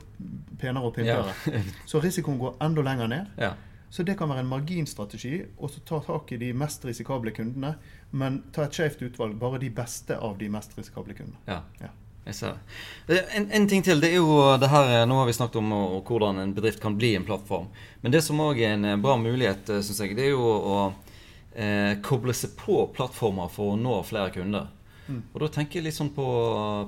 penere 0.61 0.85
og 0.85 0.97
pyntere. 0.99 1.33
Ja. 1.49 1.63
så 1.91 2.03
risikoen 2.03 2.41
går 2.43 2.59
enda 2.61 2.85
lenger 2.85 3.13
ned. 3.15 3.31
Ja. 3.41 3.55
Så 3.93 4.07
det 4.09 4.15
kan 4.17 4.31
være 4.33 4.41
en 4.41 4.49
marginstrategi 4.49 5.43
å 5.61 5.69
ta 5.85 5.99
tak 6.01 6.31
i 6.33 6.39
de 6.41 6.53
mest 6.57 6.85
risikable 6.89 7.35
kundene, 7.37 7.75
men 8.17 8.39
ta 8.55 8.65
et 8.65 8.79
skjevt 8.79 9.03
utvalg, 9.05 9.35
bare 9.37 9.61
de 9.61 9.69
beste 9.69 10.17
av 10.17 10.39
de 10.41 10.49
mest 10.53 10.73
risikable 10.79 11.17
kundene. 11.19 11.37
Ja. 11.45 11.61
ja. 11.83 11.91
Jeg 12.23 12.39
ser 12.39 12.55
det. 13.09 13.19
En, 13.35 13.49
en, 13.51 13.65
ting 13.69 13.83
til. 13.83 14.01
det 14.01 14.13
er 14.15 14.21
jo 14.21 14.37
det 14.63 14.69
her, 14.71 14.93
Nå 15.11 15.17
har 15.19 15.27
vi 15.27 15.35
snakket 15.35 15.59
om 15.59 15.73
og, 15.75 15.97
og 15.97 16.09
hvordan 16.09 16.39
en 16.39 16.53
bedrift 16.55 16.81
kan 16.81 16.95
bli 16.97 17.17
en 17.19 17.27
plattform. 17.27 17.67
Men 18.01 18.15
det 18.15 18.23
som 18.25 18.41
òg 18.41 18.63
er 18.63 18.77
en 18.77 18.87
eh, 18.93 19.01
bra 19.03 19.17
mulighet, 19.19 19.67
syns 19.67 19.91
synes 19.91 20.05
jeg, 20.05 20.17
det 20.17 20.29
er 20.29 20.37
jo 20.37 20.47
å 20.47 20.77
eh, 21.53 21.99
koble 22.07 22.33
seg 22.37 22.55
på 22.57 22.87
plattformer 22.95 23.51
for 23.53 23.75
å 23.75 23.81
nå 23.81 23.99
flere 24.09 24.33
kunder. 24.39 24.71
Mm. 25.09 25.21
Og 25.35 25.43
da 25.43 25.51
tenker 25.59 25.81
jeg 25.81 25.89
litt 25.89 25.99
sånn 25.99 26.15
på, 26.15 26.27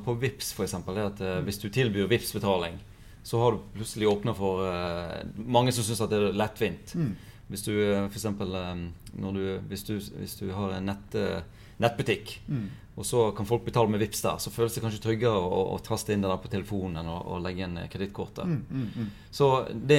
på 0.06 0.16
Vips 0.22 0.54
eksempel, 0.62 1.02
at 1.02 1.20
eh, 1.20 1.42
Hvis 1.44 1.60
du 1.60 1.66
tilbyr 1.68 2.08
Vips-betaling, 2.08 2.78
så 3.24 3.38
har 3.40 3.52
du 3.56 3.62
plutselig 3.74 4.08
åpna 4.10 4.34
for 4.36 4.60
uh, 4.68 5.22
mange 5.40 5.72
som 5.72 5.84
syns 5.86 6.02
at 6.04 6.10
det 6.12 6.18
er 6.20 6.34
lettvint. 6.36 6.94
Mm. 6.94 7.12
Hvis 7.48 7.62
du 7.66 7.72
f.eks. 7.72 8.12
for 8.12 8.20
eksempel, 8.20 8.54
eh, 8.56 8.84
du, 9.32 9.42
hvis, 9.68 9.82
du, 9.88 9.94
hvis 10.20 10.34
du 10.40 10.50
har 10.52 10.76
en 10.78 10.86
nett, 10.92 11.16
uh, 11.16 11.40
nettbutikk, 11.80 12.38
Mm. 12.48 12.66
og 12.96 13.04
så 13.08 13.20
kan 13.36 13.46
folk 13.48 13.64
betale 13.66 13.90
med 13.90 13.98
Vips 14.04 14.20
der, 14.22 14.36
så 14.38 14.50
føles 14.54 14.74
det 14.76 14.82
kanskje 14.84 15.00
tryggere 15.02 15.40
å, 15.40 15.62
å 15.74 15.78
taste 15.82 16.12
inn 16.14 16.22
det 16.22 16.28
der 16.30 16.38
på 16.44 16.50
telefonen 16.52 17.00
enn 17.00 17.08
å, 17.10 17.16
å 17.34 17.38
legge 17.42 17.64
inn 17.66 17.78
eh, 17.80 17.88
kredittkortet. 17.90 18.44
Mm, 18.46 18.60
mm, 18.70 18.84
mm. 19.00 19.08
Så 19.34 19.48
det, 19.74 19.98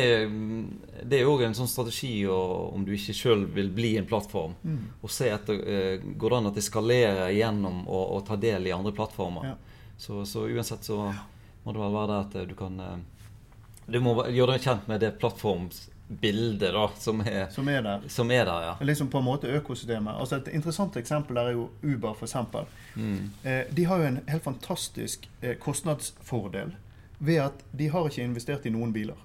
det 1.03 1.19
er 1.19 1.27
òg 1.27 1.43
en 1.49 1.57
sånn 1.57 1.67
strategi 1.67 2.13
å- 2.29 2.69
om 2.73 2.85
du 2.87 2.93
ikke 2.95 3.13
sjøl 3.17 3.43
vil 3.57 3.69
bli 3.75 3.95
en 3.99 4.07
plattform. 4.07 4.53
Mm. 4.63 4.77
Og 5.01 5.11
se 5.11 5.27
etter 5.33 5.59
uh, 5.59 6.05
Går 6.15 6.29
det 6.29 6.37
an 6.39 6.51
at 6.53 6.55
det 6.61 6.63
skalerer 6.69 7.33
gjennom 7.35 7.81
å, 7.89 8.21
ta 8.27 8.37
del 8.39 8.69
i 8.69 8.73
andre 8.77 8.93
plattformer. 8.95 9.49
Ja. 9.51 9.57
Så, 9.97 10.21
så 10.29 10.45
uansett 10.47 10.83
så 10.87 11.01
må 11.65 11.73
det 11.73 11.81
vel 11.81 11.93
være 11.97 12.07
det 12.13 12.21
at 12.29 12.35
eh, 12.39 12.47
du 12.47 12.55
kan 12.55 12.79
eh, 12.79 12.97
Du 13.87 13.99
må 14.01 14.15
gjøre 14.33 14.55
deg 14.55 14.61
kjent 14.65 14.87
med 14.89 14.99
det 15.03 15.11
plattformsbildet 15.21 16.71
da, 16.73 16.87
som 16.97 17.21
er, 17.21 17.49
Som 17.53 17.67
er 17.69 17.81
der. 17.85 18.01
som 18.09 18.31
er 18.31 18.45
der, 18.45 18.61
ja. 18.69 18.75
Liksom 18.81 19.09
på 19.09 19.17
en 19.21 19.25
måte 19.27 19.47
økosystemet. 19.59 20.15
Altså 20.19 20.35
Et 20.41 20.47
interessant 20.53 20.95
eksempel 20.97 21.35
der 21.35 21.51
er 21.51 21.51
jo 21.57 21.69
Uber, 21.83 22.13
f.eks. 22.15 22.35
Mm. 22.95 23.29
Eh, 23.43 23.63
de 23.75 23.85
har 23.85 23.97
jo 23.97 24.03
en 24.03 24.19
helt 24.27 24.43
fantastisk 24.43 25.29
eh, 25.41 25.55
kostnadsfordel 25.59 26.73
ved 27.19 27.35
at 27.39 27.63
de 27.77 27.87
har 27.89 28.07
ikke 28.09 28.23
investert 28.23 28.65
i 28.65 28.69
noen 28.73 28.91
biler. 28.93 29.15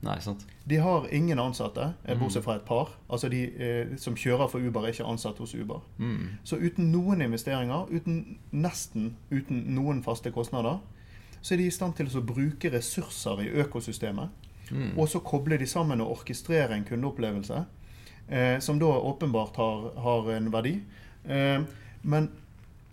Nei, 0.00 0.20
sant. 0.22 0.44
De 0.70 0.76
har 0.78 1.08
ingen 1.12 1.38
ansatte, 1.42 1.88
eh, 2.04 2.14
Mm. 2.14 2.20
bortsett 2.20 2.44
fra 2.44 2.54
et 2.56 2.64
par. 2.64 2.88
Altså 3.10 3.28
De 3.28 3.40
eh, 3.58 3.96
som 3.98 4.14
kjører 4.14 4.48
for 4.48 4.58
Uber, 4.60 4.84
er 4.86 4.92
ikke 4.92 5.04
ansatt 5.10 5.38
hos 5.38 5.54
Uber. 5.54 5.80
Mm. 5.98 6.38
Så 6.44 6.56
uten 6.56 6.92
noen 6.92 7.20
investeringer, 7.22 7.88
uten 7.90 8.38
nesten 8.52 9.16
uten 9.32 9.64
noen 9.74 10.02
faste 10.04 10.30
kostnader, 10.30 10.78
så 11.40 11.54
er 11.54 11.58
de 11.62 11.66
i 11.66 11.74
stand 11.74 11.94
til 11.96 12.10
å 12.12 12.24
bruke 12.24 12.70
ressurser 12.72 13.42
i 13.44 13.48
økosystemet. 13.62 14.28
Mm. 14.70 14.98
Og 14.98 15.08
så 15.08 15.20
koble 15.24 15.56
de 15.58 15.66
sammen 15.66 16.00
og 16.04 16.10
orkestrere 16.18 16.76
en 16.76 16.84
kundeopplevelse 16.84 17.62
eh, 18.28 18.58
som 18.60 18.78
da 18.78 18.86
åpenbart 18.86 19.56
har, 19.56 19.88
har 19.96 20.30
en 20.34 20.50
verdi. 20.52 20.74
Eh, 21.24 21.62
men 22.02 22.28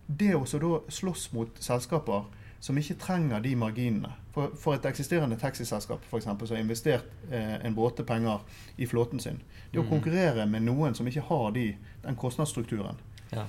det 0.07 0.35
å 0.35 0.45
da 0.45 0.79
slåss 0.91 1.31
mot 1.33 1.57
selskaper 1.59 2.25
som 2.59 2.77
ikke 2.77 2.95
trenger 3.01 3.41
de 3.41 3.55
marginene 3.55 4.13
For, 4.33 4.51
for 4.59 4.75
et 4.75 4.85
eksisterende 4.85 5.37
taxiselskap 5.39 6.03
for 6.09 6.17
eksempel, 6.19 6.47
som 6.47 6.55
har 6.57 6.63
investert 6.63 7.05
eh, 7.31 7.55
en 7.65 7.75
bråte 7.75 8.03
penger 8.03 8.41
i 8.77 8.85
flåten 8.85 9.19
sin 9.19 9.37
Det 9.71 9.79
å 9.79 9.83
Mm. 9.83 9.89
konkurrere 9.89 10.45
med 10.45 10.63
noen 10.63 10.95
som 10.95 11.07
ikke 11.07 11.21
har 11.27 11.51
de, 11.51 11.75
den 12.03 12.15
kostnadsstrukturen, 12.15 12.95
Ja. 13.31 13.45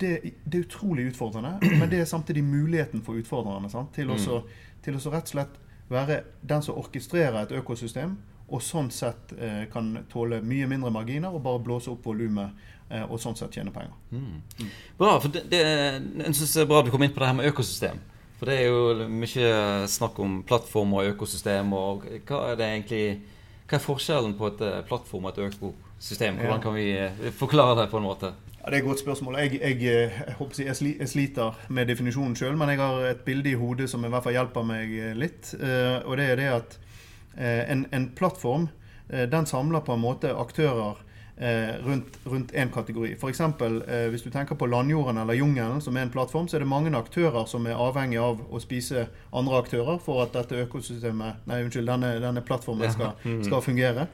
Det, 0.00 0.32
det 0.44 0.58
er 0.60 0.64
utrolig 0.66 1.06
utfordrende, 1.12 1.58
men 1.80 1.88
det 1.90 2.00
er 2.02 2.08
samtidig 2.10 2.44
muligheten 2.44 3.02
for 3.04 3.18
utfordrerne 3.20 3.70
sant? 3.72 3.92
til 3.96 4.10
å 4.10 4.18
Mm. 4.18 4.26
å 4.28 5.12
rett 5.12 5.24
og 5.24 5.28
slett 5.28 5.58
være 5.88 6.22
den 6.42 6.62
som 6.62 6.76
orkestrerer 6.80 7.42
et 7.42 7.52
økosystem, 7.52 8.16
og 8.48 8.62
sånn 8.64 8.90
sett 8.90 9.32
eh, 9.38 9.64
kan 9.72 9.90
tåle 10.08 10.40
mye 10.40 10.66
mindre 10.68 10.90
marginer 10.90 11.34
og 11.34 11.42
bare 11.44 11.60
blåse 11.60 11.90
opp 11.92 12.04
volumet 12.04 12.50
eh, 12.90 13.02
og 13.04 13.20
sånn 13.20 13.36
sett 13.36 13.52
tjene 13.52 13.72
penger. 13.72 13.92
Mm. 14.10 14.68
Bra. 14.98 15.18
for 15.20 15.28
det, 15.28 15.42
det, 15.50 15.60
Jeg 15.60 16.34
syns 16.34 16.54
det 16.54 16.62
er 16.62 16.70
bra 16.70 16.82
du 16.82 16.90
kom 16.90 17.02
inn 17.04 17.12
på 17.12 17.20
det 17.20 17.28
her 17.28 17.36
med 17.36 17.50
økosystem. 17.50 18.00
For 18.38 18.46
det 18.48 18.56
er 18.60 18.68
jo 18.70 19.08
mye 19.10 19.52
snakk 19.90 20.18
om 20.22 20.42
plattform 20.48 20.94
og 20.94 21.10
økosystem. 21.10 21.72
og 21.74 22.06
Hva 22.28 22.52
er 22.52 22.56
det 22.60 22.68
egentlig 22.70 23.20
Hva 23.68 23.76
er 23.76 23.84
forskjellen 23.84 24.36
på 24.38 24.46
et 24.52 24.60
eh, 24.64 24.80
plattform 24.88 25.26
og 25.28 25.34
et 25.36 25.50
økosystem? 25.50 26.38
Hvordan 26.40 26.62
kan 26.62 26.74
vi 26.78 26.86
eh, 26.96 27.30
forklare 27.36 27.82
det 27.82 27.90
på 27.90 27.98
en 28.00 28.06
måte? 28.08 28.32
Ja, 28.68 28.70
Det 28.70 28.80
er 28.80 28.82
et 28.82 28.88
godt 28.88 29.00
spørsmål. 29.00 29.36
Jeg, 29.38 29.60
jeg, 29.62 29.72
eh, 29.72 30.10
jeg, 30.58 30.98
jeg, 31.00 31.08
sliter 31.08 31.54
med 31.68 31.86
definisjonen 31.88 32.34
sjøl, 32.36 32.56
men 32.56 32.68
jeg 32.68 32.78
har 32.78 33.06
et 33.08 33.20
bilde 33.24 33.48
i 33.50 33.54
hodet 33.56 33.88
som 33.88 34.04
i 34.04 34.10
hvert 34.12 34.26
fall 34.26 34.34
hjelper 34.36 34.66
meg 34.68 34.92
eh, 34.92 35.14
litt. 35.16 35.54
Eh, 35.56 36.04
og 36.04 36.18
det 36.20 36.26
er 36.28 36.36
det 36.36 36.48
at 36.52 36.76
en, 37.38 37.86
en 37.94 38.08
plattform 38.18 38.66
den 39.08 39.46
samler 39.46 39.80
på 39.86 39.94
en 39.94 40.02
måte 40.02 40.34
aktører 40.36 40.98
rundt, 41.86 42.18
én 42.26 42.44
en 42.60 42.72
kategori. 42.74 43.14
F.eks. 43.14 43.40
Hvis 44.10 44.24
du 44.26 44.30
tenker 44.34 44.58
på 44.58 44.66
landjorden 44.66 45.20
eller 45.22 45.38
jungelen 45.38 45.80
som 45.80 45.96
er 45.96 46.02
en 46.02 46.10
plattform, 46.10 46.48
så 46.48 46.58
er 46.58 46.66
det 46.66 46.68
mange 46.68 46.92
aktører 46.98 47.46
som 47.46 47.66
er 47.66 47.78
avhengig 47.78 48.18
av 48.20 48.42
å 48.50 48.60
spise 48.60 49.06
andre 49.32 49.62
aktører 49.62 50.02
for 50.02 50.24
at 50.26 50.34
dette 50.34 50.64
økosystemet, 50.66 51.46
nei 51.46 51.62
unnskyld, 51.62 51.88
denne, 51.88 52.16
denne 52.20 52.42
plattformen 52.42 52.92
skal, 52.92 53.14
Mm. 53.24 53.44
skal 53.44 53.62
fungere. 53.62 54.08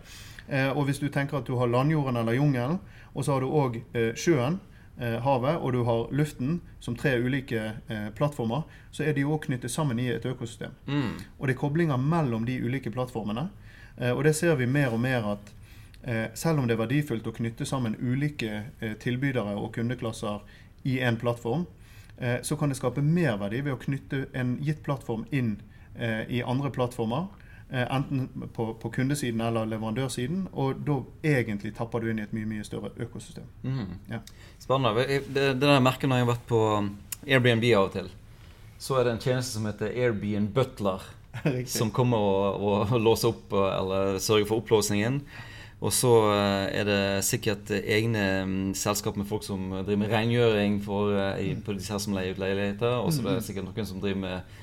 Og 0.77 0.85
hvis 0.85 1.01
du 1.01 1.09
tenker 1.09 1.39
at 1.41 1.47
du 1.47 1.57
har 1.57 1.67
landjorden 1.67 2.21
eller 2.21 2.37
jungelen, 2.37 2.79
og 3.15 3.25
så 3.25 3.33
har 3.33 3.45
du 3.45 3.51
òg 3.51 3.79
eh, 3.95 4.13
sjøen, 4.19 4.59
eh, 4.99 5.19
havet, 5.23 5.59
og 5.63 5.73
du 5.73 5.83
har 5.87 6.11
luften 6.15 6.59
som 6.83 6.97
tre 6.99 7.15
ulike 7.23 7.63
eh, 7.89 8.09
plattformer, 8.17 8.65
så 8.91 9.07
er 9.07 9.15
de 9.15 9.27
òg 9.27 9.47
knyttet 9.47 9.71
sammen 9.71 10.01
i 10.03 10.09
et 10.13 10.27
økosystem. 10.27 10.75
Mm. 10.87 11.13
Og 11.39 11.47
det 11.47 11.55
er 11.55 11.61
koblinger 11.61 12.01
mellom 12.01 12.47
de 12.49 12.59
ulike 12.63 12.91
plattformene. 12.91 13.49
Og 13.95 14.25
det 14.27 14.33
ser 14.35 14.57
vi 14.59 14.67
mer 14.67 14.91
og 14.91 14.99
mer 14.99 15.23
at 15.37 15.51
selv 16.35 16.59
om 16.59 16.65
det 16.67 16.75
er 16.75 16.81
verdifullt 16.81 17.29
å 17.31 17.33
knytte 17.37 17.63
sammen 17.63 17.95
ulike 18.03 18.65
tilbydere 18.99 19.53
og 19.55 19.69
kundeklasser 19.77 20.41
i 20.83 20.97
en 20.99 21.15
plattform, 21.17 21.63
så 22.19 22.59
kan 22.59 22.73
det 22.73 22.81
skape 22.81 23.05
merverdi 23.07 23.61
ved 23.63 23.77
å 23.77 23.79
knytte 23.79 24.25
en 24.35 24.57
gitt 24.67 24.83
plattform 24.83 25.23
inn 25.31 25.53
i 26.27 26.43
andre 26.43 26.73
plattformer. 26.75 27.31
Eh, 27.71 27.97
Enten 27.97 28.49
på, 28.53 28.75
på 28.81 28.91
kundesiden 28.91 29.41
eller 29.41 29.65
leverandørsiden. 29.65 30.49
Og 30.53 30.83
da 30.87 30.99
egentlig 31.25 31.75
tapper 31.77 32.03
du 32.03 32.11
inn 32.11 32.21
i 32.21 32.27
et 32.27 32.35
mye 32.37 32.49
mye 32.49 32.67
større 32.67 32.93
økosystem. 32.97 33.49
Mm. 33.63 33.97
Ja. 34.11 34.21
Spennende. 34.59 35.07
Det, 35.09 35.25
det 35.35 35.61
der 35.63 35.79
jeg 35.79 35.83
når 35.83 36.17
jeg 36.17 36.27
har 36.27 36.33
vært 36.33 36.47
på 36.51 36.61
um, 36.79 36.93
Airbnb 37.25 37.67
av 37.73 37.89
og 37.89 37.97
til, 37.97 38.13
så 38.79 39.01
er 39.01 39.07
det 39.07 39.15
en 39.15 39.25
tjeneste 39.25 39.57
som 39.57 39.67
heter 39.69 39.93
Airbnb 39.93 40.55
Butler. 40.55 41.11
Som 41.67 41.91
kommer 41.91 42.23
og, 42.23 42.61
og, 42.63 42.93
låser 43.07 43.33
opp 43.33 43.51
eh, 43.59 43.73
eller 43.75 44.19
sørger 44.23 44.47
for 44.47 44.63
opplåsningen. 44.63 45.17
Og 45.83 45.91
så 45.93 46.13
eh, 46.31 46.69
er 46.79 46.87
det 46.87 47.01
sikkert 47.27 47.73
egne 47.75 48.23
mm, 48.47 48.69
selskap 48.79 49.19
med 49.19 49.27
folk 49.27 49.43
som 49.43 49.65
driver 49.73 49.99
med 50.05 50.13
rengjøring 50.15 50.77
for, 50.85 51.11
i, 51.43 51.57
på 51.59 51.75
disse 51.75 51.91
her 51.91 51.99
som 52.05 52.15
leier 52.15 52.37
ut 52.37 52.39
leiligheter. 52.39 53.01
Og 53.03 53.11
så 53.11 53.25
er 53.25 53.41
det 53.41 53.49
sikkert 53.49 53.67
noen 53.67 53.89
som 53.91 53.99
driver 54.05 54.23
med 54.23 54.61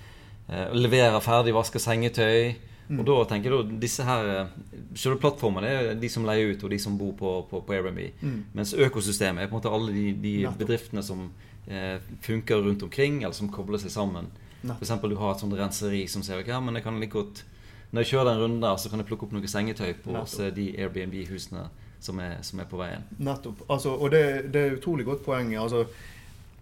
leverer 0.80 1.20
ferdig 1.24 1.54
vaska 1.56 1.80
sengetøy. 1.80 2.56
Og 3.00 3.06
da 3.08 3.16
tenker 3.30 3.54
da, 3.56 3.62
disse 3.82 4.04
her 4.04 4.30
eh, 4.32 4.56
Selve 5.00 5.20
plattformene 5.22 5.70
er 5.72 5.94
de 5.96 6.10
som 6.12 6.26
leier 6.28 6.52
ut, 6.52 6.64
og 6.66 6.74
de 6.74 6.80
som 6.82 6.98
bor 7.00 7.14
på, 7.16 7.30
på, 7.48 7.62
på 7.64 7.76
Airbnb. 7.78 8.02
Mm. 8.20 8.40
Mens 8.58 8.74
økosystemet 8.76 9.46
er 9.46 9.52
på 9.52 9.56
en 9.56 9.62
måte 9.62 9.72
alle 9.72 9.94
de, 9.96 10.08
de 10.20 10.34
bedriftene 10.60 11.04
som 11.06 11.30
eh, 11.68 12.02
funker 12.26 12.60
rundt 12.66 12.84
omkring, 12.84 13.22
eller 13.24 13.38
som 13.38 13.52
kobler 13.54 13.80
seg 13.80 13.94
sammen. 13.94 14.28
F.eks. 14.62 14.92
Du 15.02 15.16
har 15.16 15.32
et 15.32 15.46
sånt 15.46 15.56
renseri 15.58 16.04
som 16.12 16.26
sier 16.26 16.44
ok, 16.44 16.52
men 16.66 16.78
jeg 16.78 16.86
kan 16.86 17.00
like 17.02 17.16
godt 17.16 17.46
Når 17.92 18.04
jeg 18.04 18.12
kjører 18.12 18.28
den 18.30 18.44
runden 18.44 18.62
der, 18.64 18.76
så 18.78 18.92
kan 18.92 19.02
jeg 19.02 19.08
plukke 19.10 19.26
opp 19.28 19.34
noe 19.36 19.48
sengetøy 19.52 19.94
på 20.04 20.14
Nettopp. 20.16 20.44
eh, 20.44 20.54
de 20.56 20.68
Airbnb-husene 20.80 21.66
som, 22.02 22.22
som 22.42 22.60
er 22.60 22.70
på 22.70 22.80
veien. 22.80 23.04
Nettopp. 23.20 23.66
Altså, 23.70 23.96
og 23.96 24.12
det, 24.12 24.52
det 24.54 24.62
er 24.62 24.72
et 24.72 24.80
utrolig 24.80 25.06
godt 25.06 25.24
poeng. 25.26 25.52
Altså, 25.60 25.84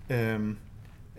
um, 0.10 0.50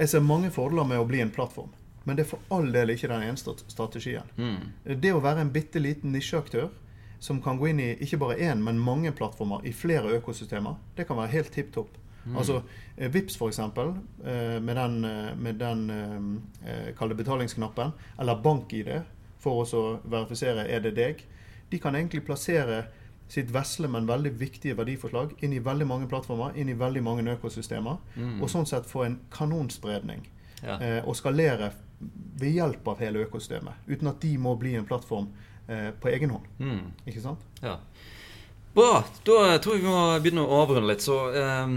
jeg 0.01 0.09
ser 0.09 0.25
mange 0.25 0.51
fordeler 0.55 0.89
med 0.89 1.01
å 1.01 1.07
bli 1.09 1.21
en 1.23 1.31
plattform, 1.33 1.71
men 2.05 2.17
det 2.17 2.25
er 2.25 2.31
for 2.31 2.41
all 2.51 2.73
del 2.73 2.91
ikke 2.95 3.09
den 3.09 3.23
eneste 3.29 3.55
strategien. 3.69 4.29
Mm. 4.37 5.01
Det 5.01 5.13
å 5.13 5.21
være 5.21 5.41
en 5.45 5.53
bitte 5.53 5.79
liten 5.83 6.13
nisjeaktør 6.13 6.71
som 7.21 7.43
kan 7.43 7.59
gå 7.61 7.69
inn 7.69 7.81
i 7.81 7.91
ikke 8.01 8.19
bare 8.19 8.39
én, 8.41 8.63
men 8.65 8.79
mange 8.81 9.13
plattformer 9.13 9.65
i 9.69 9.73
flere 9.77 10.15
økosystemer, 10.17 10.79
det 10.97 11.07
kan 11.07 11.19
være 11.21 11.35
helt 11.35 11.53
tipp 11.53 11.73
topp. 11.75 11.99
Altså 12.37 12.63
eh, 12.97 13.09
Vips 13.13 13.37
for 13.37 13.49
eksempel, 13.49 13.95
eh, 14.25 14.59
med 14.61 14.77
den, 14.77 15.05
eh, 15.05 15.35
med 15.37 15.55
den 15.61 15.87
det 17.09 17.17
betalingsknappen, 17.17 17.93
eller 18.19 18.41
BankID 18.43 18.91
for 19.41 19.65
å 19.65 19.85
verifisere 20.05 20.67
er 20.69 20.81
det 20.81 20.95
deg, 20.97 21.25
de 21.71 21.79
kan 21.79 21.95
egentlig 21.95 22.25
plassere 22.27 22.85
sitt 23.31 23.53
vesle, 23.55 23.89
men 23.89 24.09
veldig 24.09 24.33
viktige 24.41 24.77
verdiforslag 24.77 25.37
inn 25.43 25.53
i 25.55 25.63
veldig 25.63 25.87
mange 25.87 26.09
plattformer, 26.09 26.57
inn 26.57 26.69
i 26.69 26.75
veldig 26.75 27.03
mange 27.03 27.37
økosystemer, 27.37 27.99
Mm. 28.17 28.43
og 28.43 28.49
sånn 28.49 28.67
sett 28.67 28.87
få 28.87 29.05
en 29.07 29.21
kanonspredning. 29.31 30.27
Ja. 30.63 31.01
Og 31.07 31.15
skalere 31.17 31.73
ved 32.41 32.57
hjelp 32.57 32.89
av 32.89 33.03
hele 33.05 33.25
økosystemet, 33.27 33.85
uten 33.87 34.11
at 34.11 34.21
de 34.23 34.33
må 34.41 34.55
bli 34.61 34.75
en 34.79 34.87
plattform 34.89 35.29
eh, 35.69 35.91
på 36.01 36.11
egen 36.13 36.33
hånd. 36.35 36.47
Mm. 36.59 36.85
Ikke 37.05 37.25
sant? 37.25 37.45
Ja. 37.61 37.77
Bra. 38.75 39.03
Da 39.27 39.59
tror 39.61 39.77
jeg 39.77 39.85
vi 39.85 39.91
må 39.91 40.05
begynne 40.23 40.47
å 40.47 40.63
avrunde 40.63 40.89
litt. 40.89 41.05
Så 41.05 41.19
eh, 41.37 41.75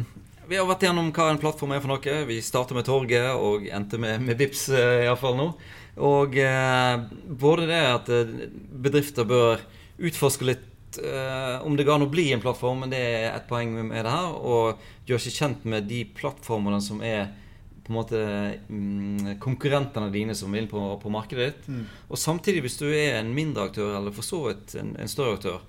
vi 0.47 0.59
har 0.59 0.67
vært 0.69 0.85
gjennom 0.87 1.11
hva 1.15 1.29
en 1.31 1.41
plattform 1.41 1.73
er 1.75 1.83
for 1.83 1.93
noe. 1.93 2.17
Vi 2.29 2.41
startet 2.45 2.77
med 2.77 2.87
torget 2.87 3.31
og 3.33 3.67
endte 3.67 3.99
med, 4.01 4.23
med 4.23 4.39
Vipps 4.39 4.67
eh, 4.71 5.05
iallfall 5.07 5.39
nå. 5.39 5.49
Og 6.03 6.37
eh, 6.41 6.93
både 7.43 7.69
det 7.69 7.81
at 7.85 8.11
eh, 8.13 8.35
bedrifter 8.85 9.27
bør 9.29 9.61
utforske 10.03 10.47
litt 10.47 10.99
eh, 11.01 11.57
om 11.65 11.77
det 11.77 11.85
går 11.85 11.99
an 11.99 12.07
å 12.07 12.11
bli 12.11 12.31
en 12.33 12.41
plattform, 12.43 12.83
men 12.83 12.93
det 12.93 13.01
er 13.03 13.27
et 13.33 13.47
poeng 13.49 13.75
med 13.77 13.99
det 13.99 14.13
her. 14.13 14.33
Og 14.33 15.09
gjøre 15.09 15.25
seg 15.25 15.37
kjent 15.37 15.67
med 15.69 15.89
de 15.91 16.03
plattformene 16.17 16.81
som 16.83 17.03
er 17.05 17.31
på 17.83 17.91
en 17.91 17.97
måte 17.97 18.19
mm, 18.67 19.39
konkurrentene 19.43 20.07
dine 20.13 20.35
som 20.35 20.51
vil 20.55 20.69
på, 20.71 20.81
på 21.03 21.11
markedet 21.11 21.49
ditt. 21.49 21.67
Mm. 21.67 21.85
Og 22.07 22.19
samtidig, 22.19 22.61
hvis 22.63 22.79
du 22.79 22.87
er 22.87 23.19
en 23.19 23.33
mindre 23.35 23.67
aktør, 23.67 23.97
eller 23.97 24.15
for 24.15 24.23
så 24.23 24.39
vidt 24.47 24.75
en, 24.79 24.93
en 24.95 25.11
større 25.11 25.35
aktør, 25.39 25.59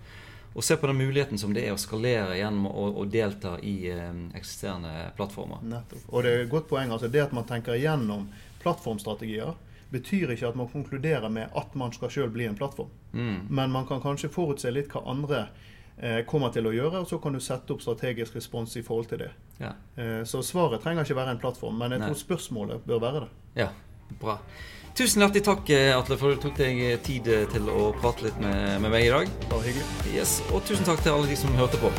og 0.55 0.65
se 0.65 0.77
på 0.79 0.87
den 0.87 0.97
muligheten 0.97 1.39
som 1.39 1.55
det 1.55 1.65
er 1.67 1.75
å 1.75 1.81
skalere 1.81 2.37
gjennom 2.39 2.69
å, 2.71 2.87
å 3.03 3.05
delta 3.11 3.57
i 3.59 3.75
eh, 3.91 4.11
eksisterende 4.39 5.11
plattformer. 5.17 5.65
Nettopp. 5.67 6.05
Og 6.13 6.23
det 6.23 6.31
er 6.31 6.45
et 6.45 6.53
godt 6.53 6.69
poeng. 6.71 6.95
altså 6.95 7.11
Det 7.11 7.25
at 7.25 7.35
man 7.35 7.47
tenker 7.49 7.75
igjennom 7.75 8.29
plattformstrategier, 8.63 9.57
betyr 9.91 10.35
ikke 10.35 10.53
at 10.53 10.59
man 10.59 10.71
konkluderer 10.71 11.31
med 11.31 11.51
at 11.59 11.75
man 11.79 11.93
skal 11.95 12.13
sjøl 12.15 12.31
bli 12.35 12.47
en 12.47 12.59
plattform. 12.59 12.93
Mm. 13.13 13.51
Men 13.51 13.75
man 13.75 13.87
kan 13.91 14.03
kanskje 14.03 14.31
forutse 14.31 14.71
litt 14.71 14.95
hva 14.95 15.03
andre 15.11 15.49
eh, 15.99 16.23
kommer 16.31 16.55
til 16.55 16.71
å 16.71 16.75
gjøre, 16.75 17.03
og 17.03 17.11
så 17.11 17.19
kan 17.23 17.35
du 17.35 17.43
sette 17.43 17.75
opp 17.75 17.83
strategisk 17.83 18.39
respons 18.39 18.79
i 18.79 18.87
forhold 18.87 19.11
til 19.11 19.25
det. 19.27 19.33
Ja. 19.61 19.73
Eh, 19.97 20.23
så 20.27 20.43
svaret 20.43 20.83
trenger 20.83 21.05
ikke 21.07 21.17
være 21.17 21.31
en 21.37 21.39
plattform, 21.43 21.77
men 21.79 21.95
jeg 21.95 22.01
Nei. 22.03 22.09
tror 22.11 22.19
spørsmålet 22.23 22.87
bør 22.87 23.03
være 23.05 23.21
det. 23.27 23.29
ja, 23.63 23.69
bra. 24.21 24.39
Tusen 24.95 25.23
hjertelig 25.25 25.43
takk, 25.43 25.71
eh, 25.75 25.91
Atle, 25.99 26.17
for 26.17 26.31
at 26.31 26.39
du 26.39 26.49
tok 26.49 26.59
deg 26.59 27.03
tid 27.03 27.27
eh, 27.27 27.47
til 27.51 27.67
å 27.71 27.89
prate 27.99 28.29
litt 28.29 28.37
med, 28.39 28.81
med 28.81 28.91
meg 28.95 29.09
i 29.09 29.11
dag. 29.11 29.33
Bare 29.51 29.67
hyggelig. 29.67 29.87
Yes, 30.15 30.37
Og 30.53 30.63
tusen 30.69 30.87
takk 30.87 31.03
til 31.03 31.17
alle 31.17 31.27
de 31.27 31.37
som 31.37 31.51
hørte 31.59 31.81
på. 31.83 31.91